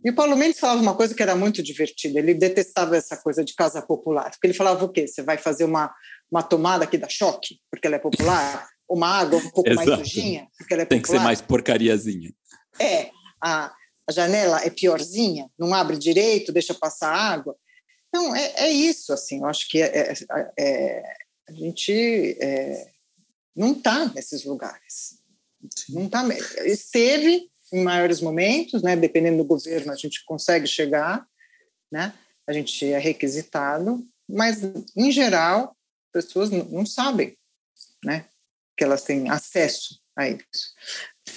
[0.07, 2.21] E o Paulo Mendes falava uma coisa que era muito divertida.
[2.21, 4.31] Ele detestava essa coisa de casa popular.
[4.31, 5.09] Porque ele falava o quê?
[5.09, 5.93] Você vai fazer uma,
[6.31, 8.69] uma tomada que dá choque, porque ela é popular?
[8.89, 11.03] Uma água um pouco mais sujinha, porque ela é Tem popular?
[11.03, 12.33] Tem que ser mais porcariazinha.
[12.79, 13.11] É.
[13.43, 13.75] A,
[14.09, 17.57] a janela é piorzinha, não abre direito, deixa passar água.
[18.09, 19.41] Então, é, é isso, assim.
[19.41, 20.15] Eu acho que é, é,
[20.57, 21.03] é
[21.49, 22.93] a gente é,
[23.57, 25.19] não está nesses lugares.
[25.89, 26.25] Não está.
[26.65, 28.97] Esteve em maiores momentos, né?
[28.97, 31.27] Dependendo do governo, a gente consegue chegar,
[31.91, 32.15] né?
[32.47, 34.63] A gente é requisitado, mas
[34.97, 35.77] em geral,
[36.13, 37.37] pessoas não sabem,
[38.05, 38.27] né?
[38.77, 40.75] Que elas têm acesso a isso,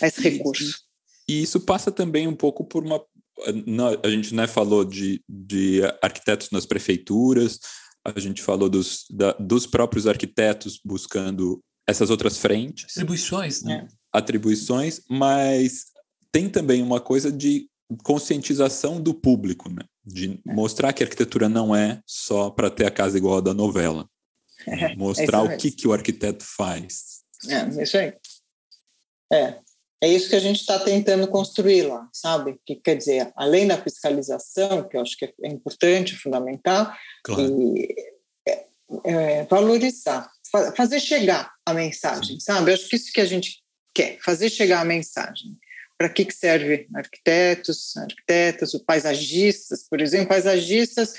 [0.01, 0.79] a esse recurso.
[1.27, 3.03] E isso passa também um pouco por uma
[4.03, 7.59] a gente né, falou de, de arquitetos nas prefeituras,
[8.03, 12.97] a gente falou dos, da, dos próprios arquitetos buscando essas outras frentes.
[12.97, 13.87] Atribuições, né?
[14.11, 15.85] Atribuições, mas
[16.32, 17.69] tem também uma coisa de
[18.03, 19.84] conscientização do público, né?
[20.05, 20.53] De é.
[20.53, 24.07] mostrar que a arquitetura não é só para ter a casa igual a da novela.
[24.67, 27.21] É, mostrar é o que, que o arquiteto faz.
[27.47, 28.13] É, isso aí.
[29.32, 29.59] É,
[30.01, 32.59] é isso que a gente está tentando construir lá, sabe?
[32.65, 37.41] Que quer dizer, além da fiscalização, que eu acho que é importante, fundamental, claro.
[37.75, 37.95] e
[38.47, 38.65] é,
[39.05, 40.30] é, valorizar,
[40.75, 42.71] fazer chegar a mensagem, sabe?
[42.71, 43.61] Eu acho que isso que a gente
[43.93, 45.57] quer, fazer chegar a mensagem.
[46.00, 51.14] Para que, que serve arquitetos, arquitetas, paisagistas, por exemplo, paisagistas,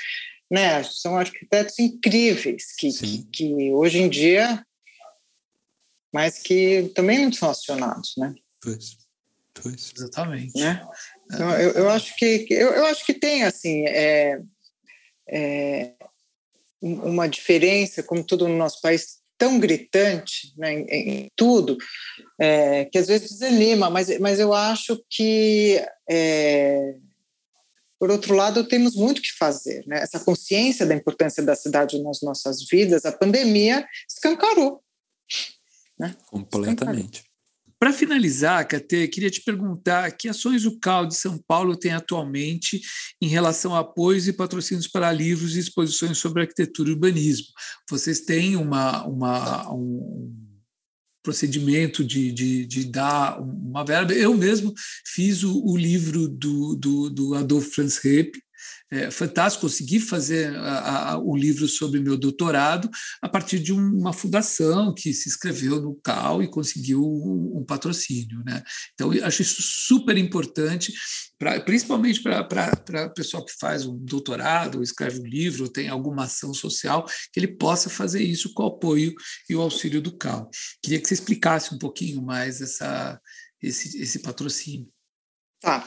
[0.51, 0.83] né?
[0.85, 4.65] São arquitetos incríveis que, que, que hoje em dia,
[6.13, 8.35] mas que também não são acionados, né?
[8.63, 8.99] Pois.
[9.63, 9.93] Pois.
[9.97, 10.59] Exatamente.
[10.59, 10.83] Né?
[11.27, 14.41] Então, eu, eu, acho que, eu, eu acho que tem assim é,
[15.29, 15.93] é,
[16.81, 21.79] uma diferença, como tudo no nosso país, tão gritante né, em, em tudo,
[22.39, 26.95] é, que às vezes desanima, mas, mas eu acho que, é,
[27.99, 29.83] por outro lado, temos muito que fazer.
[29.87, 30.01] Né?
[30.01, 34.83] Essa consciência da importância da cidade nas nossas vidas, a pandemia escancarou.
[35.99, 36.15] Né?
[36.27, 37.21] Completamente.
[37.21, 37.30] Escancarou.
[37.81, 42.79] Para finalizar, Cate, queria te perguntar que ações o CAL de São Paulo tem atualmente
[43.23, 47.47] em relação a apoios e patrocínios para livros e exposições sobre arquitetura e urbanismo.
[47.89, 50.31] Vocês têm uma, uma, um
[51.23, 54.13] procedimento de, de, de, dar uma verba.
[54.13, 54.75] Eu mesmo
[55.07, 58.39] fiz o, o livro do, do, do Adolfo Franz Repp,
[58.93, 62.91] é, fantástico, consegui fazer a, a, o livro sobre meu doutorado
[63.23, 68.43] a partir de uma fundação que se inscreveu no CAL e conseguiu um, um patrocínio.
[68.45, 68.63] Né?
[68.95, 70.93] Então, acho isso super importante,
[71.39, 75.89] pra, principalmente para o pessoal que faz um doutorado, ou escreve um livro, ou tem
[75.89, 79.15] alguma ação social, que ele possa fazer isso com o apoio
[79.49, 80.51] e o auxílio do CAL.
[80.83, 83.21] Queria que você explicasse um pouquinho mais essa,
[83.63, 84.89] esse, esse patrocínio.
[85.61, 85.87] Tá.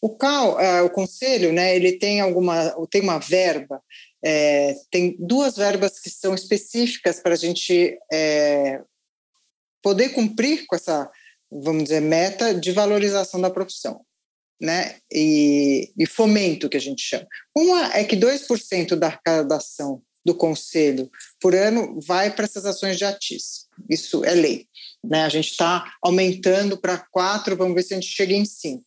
[0.00, 3.82] O CAL, uh, o conselho, né, ele tem alguma, tem uma verba,
[4.24, 8.82] é, tem duas verbas que são específicas para a gente é,
[9.82, 11.10] poder cumprir com essa,
[11.50, 14.00] vamos dizer, meta de valorização da profissão,
[14.60, 17.26] né, e, e fomento que a gente chama.
[17.56, 21.08] Uma é que 2% da arrecadação do conselho
[21.40, 23.68] por ano vai para essas ações de ATIS.
[23.88, 24.66] Isso é lei.
[25.04, 25.22] Né?
[25.22, 28.84] A gente está aumentando para 4, vamos ver se a gente chega em 5.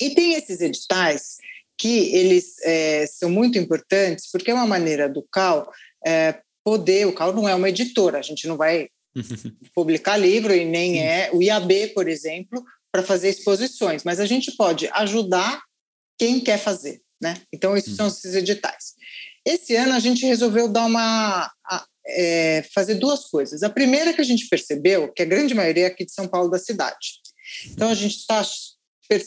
[0.00, 1.36] E tem esses editais
[1.78, 5.70] que eles é, são muito importantes porque é uma maneira do CAL
[6.04, 8.88] é, poder, o CAL não é uma editora, a gente não vai
[9.74, 14.52] publicar livro e nem é o IAB, por exemplo, para fazer exposições, mas a gente
[14.56, 15.62] pode ajudar
[16.18, 17.40] quem quer fazer, né?
[17.52, 18.12] Então, esses são uhum.
[18.12, 18.94] esses editais.
[19.44, 21.50] Esse ano a gente resolveu dar uma
[22.06, 23.62] é, fazer duas coisas.
[23.62, 26.50] A primeira que a gente percebeu, que a grande maioria é aqui de São Paulo
[26.50, 27.20] da cidade,
[27.68, 28.42] então, a gente tá,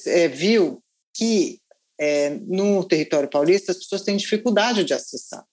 [0.05, 1.59] é, viu que
[1.99, 5.45] é, no território paulista as pessoas têm dificuldade de acessar,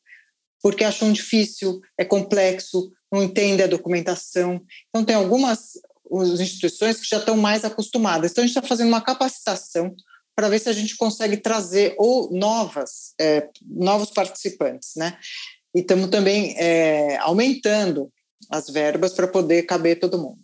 [0.63, 4.61] porque acham difícil, é complexo, não entendem a documentação.
[4.89, 5.73] Então, tem algumas
[6.41, 8.31] instituições que já estão mais acostumadas.
[8.31, 9.95] Então, a gente está fazendo uma capacitação
[10.35, 15.19] para ver se a gente consegue trazer ou novas, é, novos participantes, né?
[15.75, 18.13] E estamos também é, aumentando
[18.51, 20.39] as verbas para poder caber todo mundo.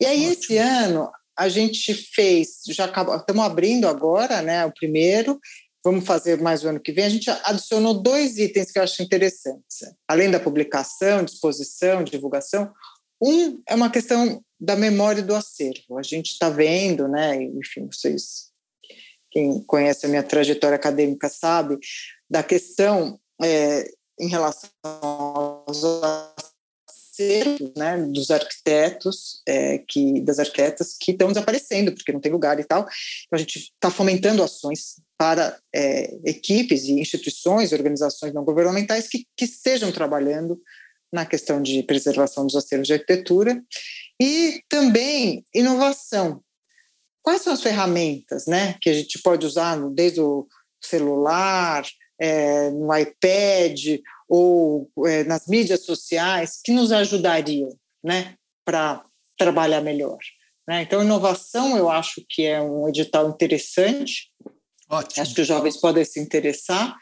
[0.00, 0.32] E aí, Ótimo.
[0.32, 5.38] esse ano, a gente fez, já estamos abrindo agora, né, o primeiro,
[5.84, 9.02] vamos fazer mais o ano que vem, a gente adicionou dois itens que eu acho
[9.02, 9.78] interessantes.
[10.08, 12.72] Além da publicação, disposição, divulgação,
[13.22, 15.98] um é uma questão da memória do acervo.
[15.98, 18.50] A gente está vendo, né, enfim, vocês,
[19.30, 21.78] quem conhece a minha trajetória acadêmica sabe,
[22.28, 25.82] da questão é, em relação aos
[27.16, 32.60] acervos né, dos arquitetos, é, que, das arquitetas que estão desaparecendo, porque não tem lugar
[32.60, 32.80] e tal.
[32.80, 39.26] Então, a gente está fomentando ações para é, equipes e instituições, organizações não governamentais que,
[39.36, 40.60] que estejam trabalhando
[41.12, 43.62] na questão de preservação dos acervos de arquitetura
[44.20, 46.42] e também inovação.
[47.22, 50.46] Quais são as ferramentas né, que a gente pode usar desde o
[50.80, 51.84] celular,
[52.18, 57.70] é, no iPad ou é, nas mídias sociais que nos ajudariam
[58.04, 59.04] né, para
[59.38, 60.18] trabalhar melhor.
[60.68, 60.82] Né?
[60.82, 64.30] Então, inovação eu acho que é um edital interessante.
[64.88, 65.22] Ótimo.
[65.22, 66.96] Acho que os jovens podem se interessar.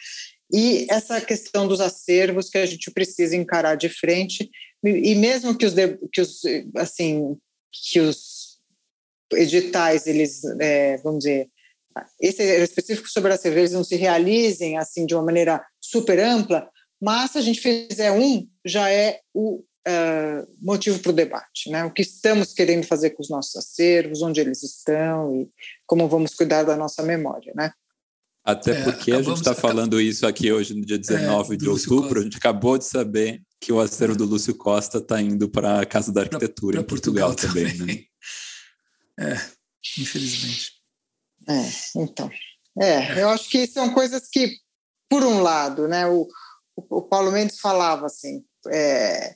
[0.53, 4.51] E essa questão dos acervos que a gente precisa encarar de frente,
[4.85, 5.75] e mesmo que os,
[6.12, 6.43] que os
[6.77, 7.37] assim,
[7.72, 8.59] que os
[9.33, 11.49] editais, eles, é, vamos dizer,
[12.20, 16.68] esse é específico sobre a cerveja não se realizem assim de uma maneira super ampla,
[17.05, 21.85] mas se a gente fizer um, já é o uh, motivo para o debate, né?
[21.85, 25.51] O que estamos querendo fazer com os nossos acervos, onde eles estão e
[25.87, 27.71] como vamos cuidar da nossa memória, né?
[28.43, 31.69] Até é, porque a gente está falando isso aqui hoje, no dia 19 é, de
[31.69, 35.81] outubro, a gente acabou de saber que o acervo do Lúcio Costa está indo para
[35.81, 37.77] a Casa da Arquitetura pra, pra em Portugal, Portugal também.
[37.77, 38.09] também
[39.19, 39.33] né?
[39.33, 39.41] É,
[39.99, 40.73] infelizmente.
[41.49, 42.31] É, então.
[42.81, 44.57] É, eu acho que são coisas que,
[45.09, 46.27] por um lado, né, o,
[46.77, 49.35] o Paulo Mendes falava assim, é,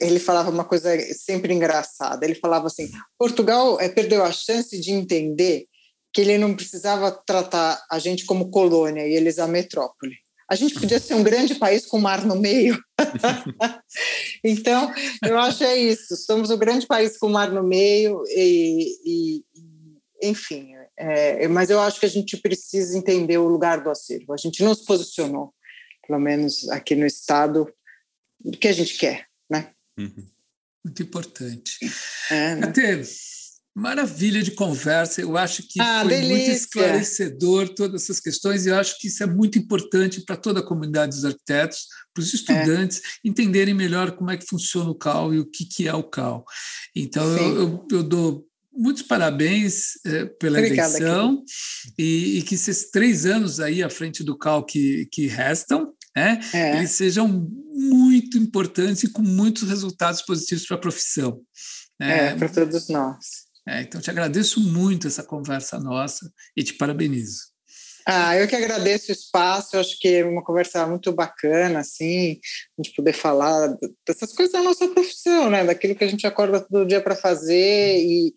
[0.00, 2.24] ele falava uma coisa sempre engraçada.
[2.24, 5.66] Ele falava assim: Portugal é, perdeu a chance de entender
[6.12, 10.14] que ele não precisava tratar a gente como colônia e eles a metrópole.
[10.48, 12.80] A gente podia ser um grande país com mar no meio.
[14.44, 14.92] então,
[15.24, 16.16] eu acho é isso.
[16.16, 19.44] Somos um grande país com mar no meio e, e
[20.22, 20.68] enfim.
[20.98, 24.32] É, mas eu acho que a gente precisa entender o lugar do acervo.
[24.32, 25.52] A gente não se posicionou,
[26.06, 27.72] pelo menos aqui no estado,
[28.40, 29.72] do que a gente quer, né?
[29.98, 30.26] Uhum.
[30.84, 31.78] Muito importante.
[32.30, 32.66] É, né?
[32.68, 33.02] Até
[33.76, 35.20] maravilha de conversa.
[35.20, 36.36] Eu acho que ah, foi delícia.
[36.36, 40.60] muito esclarecedor todas essas questões e eu acho que isso é muito importante para toda
[40.60, 43.28] a comunidade dos arquitetos, para os estudantes é.
[43.28, 46.42] entenderem melhor como é que funciona o CAL e o que, que é o CAL.
[46.94, 51.42] Então, eu, eu, eu, dou muitos parabéns eh, pela Obrigada, eleição
[51.98, 56.40] e, e, que esses três anos aí à frente do CAL que, que restam, né,
[56.54, 56.78] é.
[56.78, 61.40] eles sejam muito importantes e com muitos resultados positivos para a profissão.
[62.00, 62.28] Né?
[62.28, 63.46] É, para todos nós.
[63.68, 67.56] É, então, te agradeço muito essa conversa nossa e te parabenizo.
[68.08, 72.38] Ah, eu que agradeço o espaço, eu acho que é uma conversa muito bacana, assim,
[72.78, 75.64] a gente poder falar dessas coisas da nossa profissão, né?
[75.64, 78.32] Daquilo que a gente acorda todo dia para fazer e,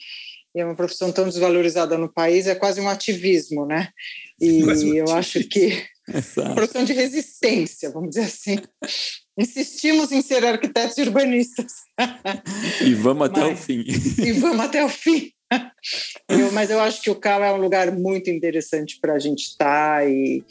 [0.55, 3.89] e, é uma profissão tão desvalorizada no país, é quase um ativismo, né?
[4.41, 4.61] E
[4.97, 5.85] eu acho que
[6.55, 8.57] profissão de resistência, vamos dizer assim.
[9.37, 11.73] Insistimos em ser arquitetos e urbanistas.
[12.83, 13.85] E vamos até mas, o fim.
[14.21, 15.31] E vamos até o fim.
[16.27, 19.45] Eu, mas eu acho que o CAL é um lugar muito interessante para a gente
[19.47, 20.43] estar tá e,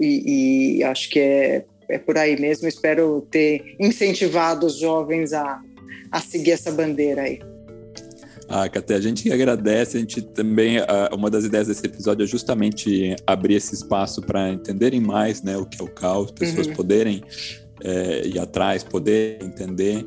[0.00, 2.66] e, e, acho que é, é por aí mesmo.
[2.66, 5.60] Espero ter incentivado os jovens a,
[6.10, 7.51] a seguir essa bandeira aí.
[8.52, 10.76] Ah, Cate, a gente agradece, a gente também,
[11.10, 15.64] uma das ideias desse episódio é justamente abrir esse espaço para entenderem mais né, o
[15.64, 16.74] que é o CAL, as pessoas uhum.
[16.74, 17.22] poderem
[17.82, 20.04] é, ir atrás, poder entender.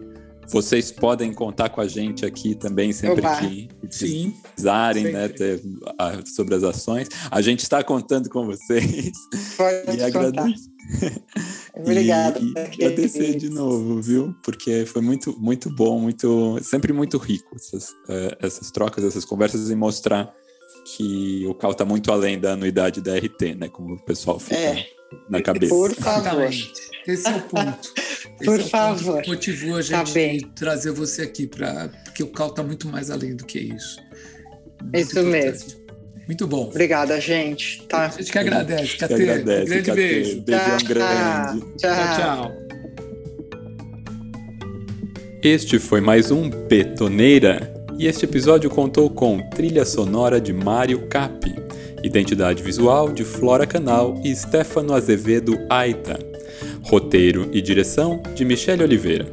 [0.48, 3.42] Vocês podem contar com a gente aqui também sempre Opa.
[3.42, 5.62] que precisarem né, ter,
[5.98, 7.10] a, sobre as ações.
[7.30, 9.12] A gente está contando com vocês.
[9.58, 10.70] Pode e agradeço.
[11.76, 12.40] Obrigada.
[12.40, 14.36] E, e agradecer de novo, viu?
[14.44, 19.70] Porque foi muito, muito bom, muito, sempre muito rico essas, uh, essas trocas, essas conversas
[19.70, 20.34] e mostrar
[20.86, 23.68] que o CAL está muito além da anuidade da RT, né?
[23.68, 24.88] Como o pessoal fica é.
[25.28, 25.74] na cabeça.
[25.74, 26.50] Por favor.
[27.08, 27.94] Esse é o ponto.
[28.44, 29.20] Por Esse favor.
[29.20, 32.64] É o motivou a tá gente tá trazer você aqui para porque o Cal está
[32.64, 34.00] muito mais além do que isso.
[34.82, 35.46] Muito isso importante.
[35.46, 35.86] mesmo.
[36.28, 36.68] Muito bom.
[36.68, 37.84] Obrigada, gente.
[37.84, 38.06] Tá.
[38.06, 39.14] A gente que agradece, Catê.
[39.14, 40.02] Agradece, um grande Catê.
[40.02, 40.42] beijo.
[40.42, 41.62] Beijão tchau, grande.
[41.78, 42.52] Tchau, tchau.
[45.44, 47.72] Este foi mais um Betoneira.
[47.98, 51.56] E este episódio contou com trilha sonora de Mário Capi,
[52.04, 56.35] identidade visual de Flora Canal e Stefano Azevedo Aita.
[56.86, 59.28] Roteiro e direção de Michele Oliveira.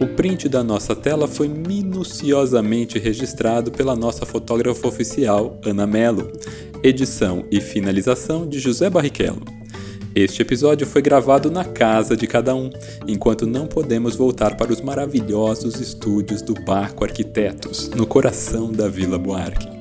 [0.00, 6.32] O print da nossa tela foi minuciosamente registrado pela nossa fotógrafa oficial, Ana Mello.
[6.82, 9.42] Edição e finalização de José Barrichello.
[10.12, 12.68] Este episódio foi gravado na casa de cada um,
[13.06, 19.18] enquanto não podemos voltar para os maravilhosos estúdios do Barco Arquitetos, no coração da Vila
[19.18, 19.77] Buarque.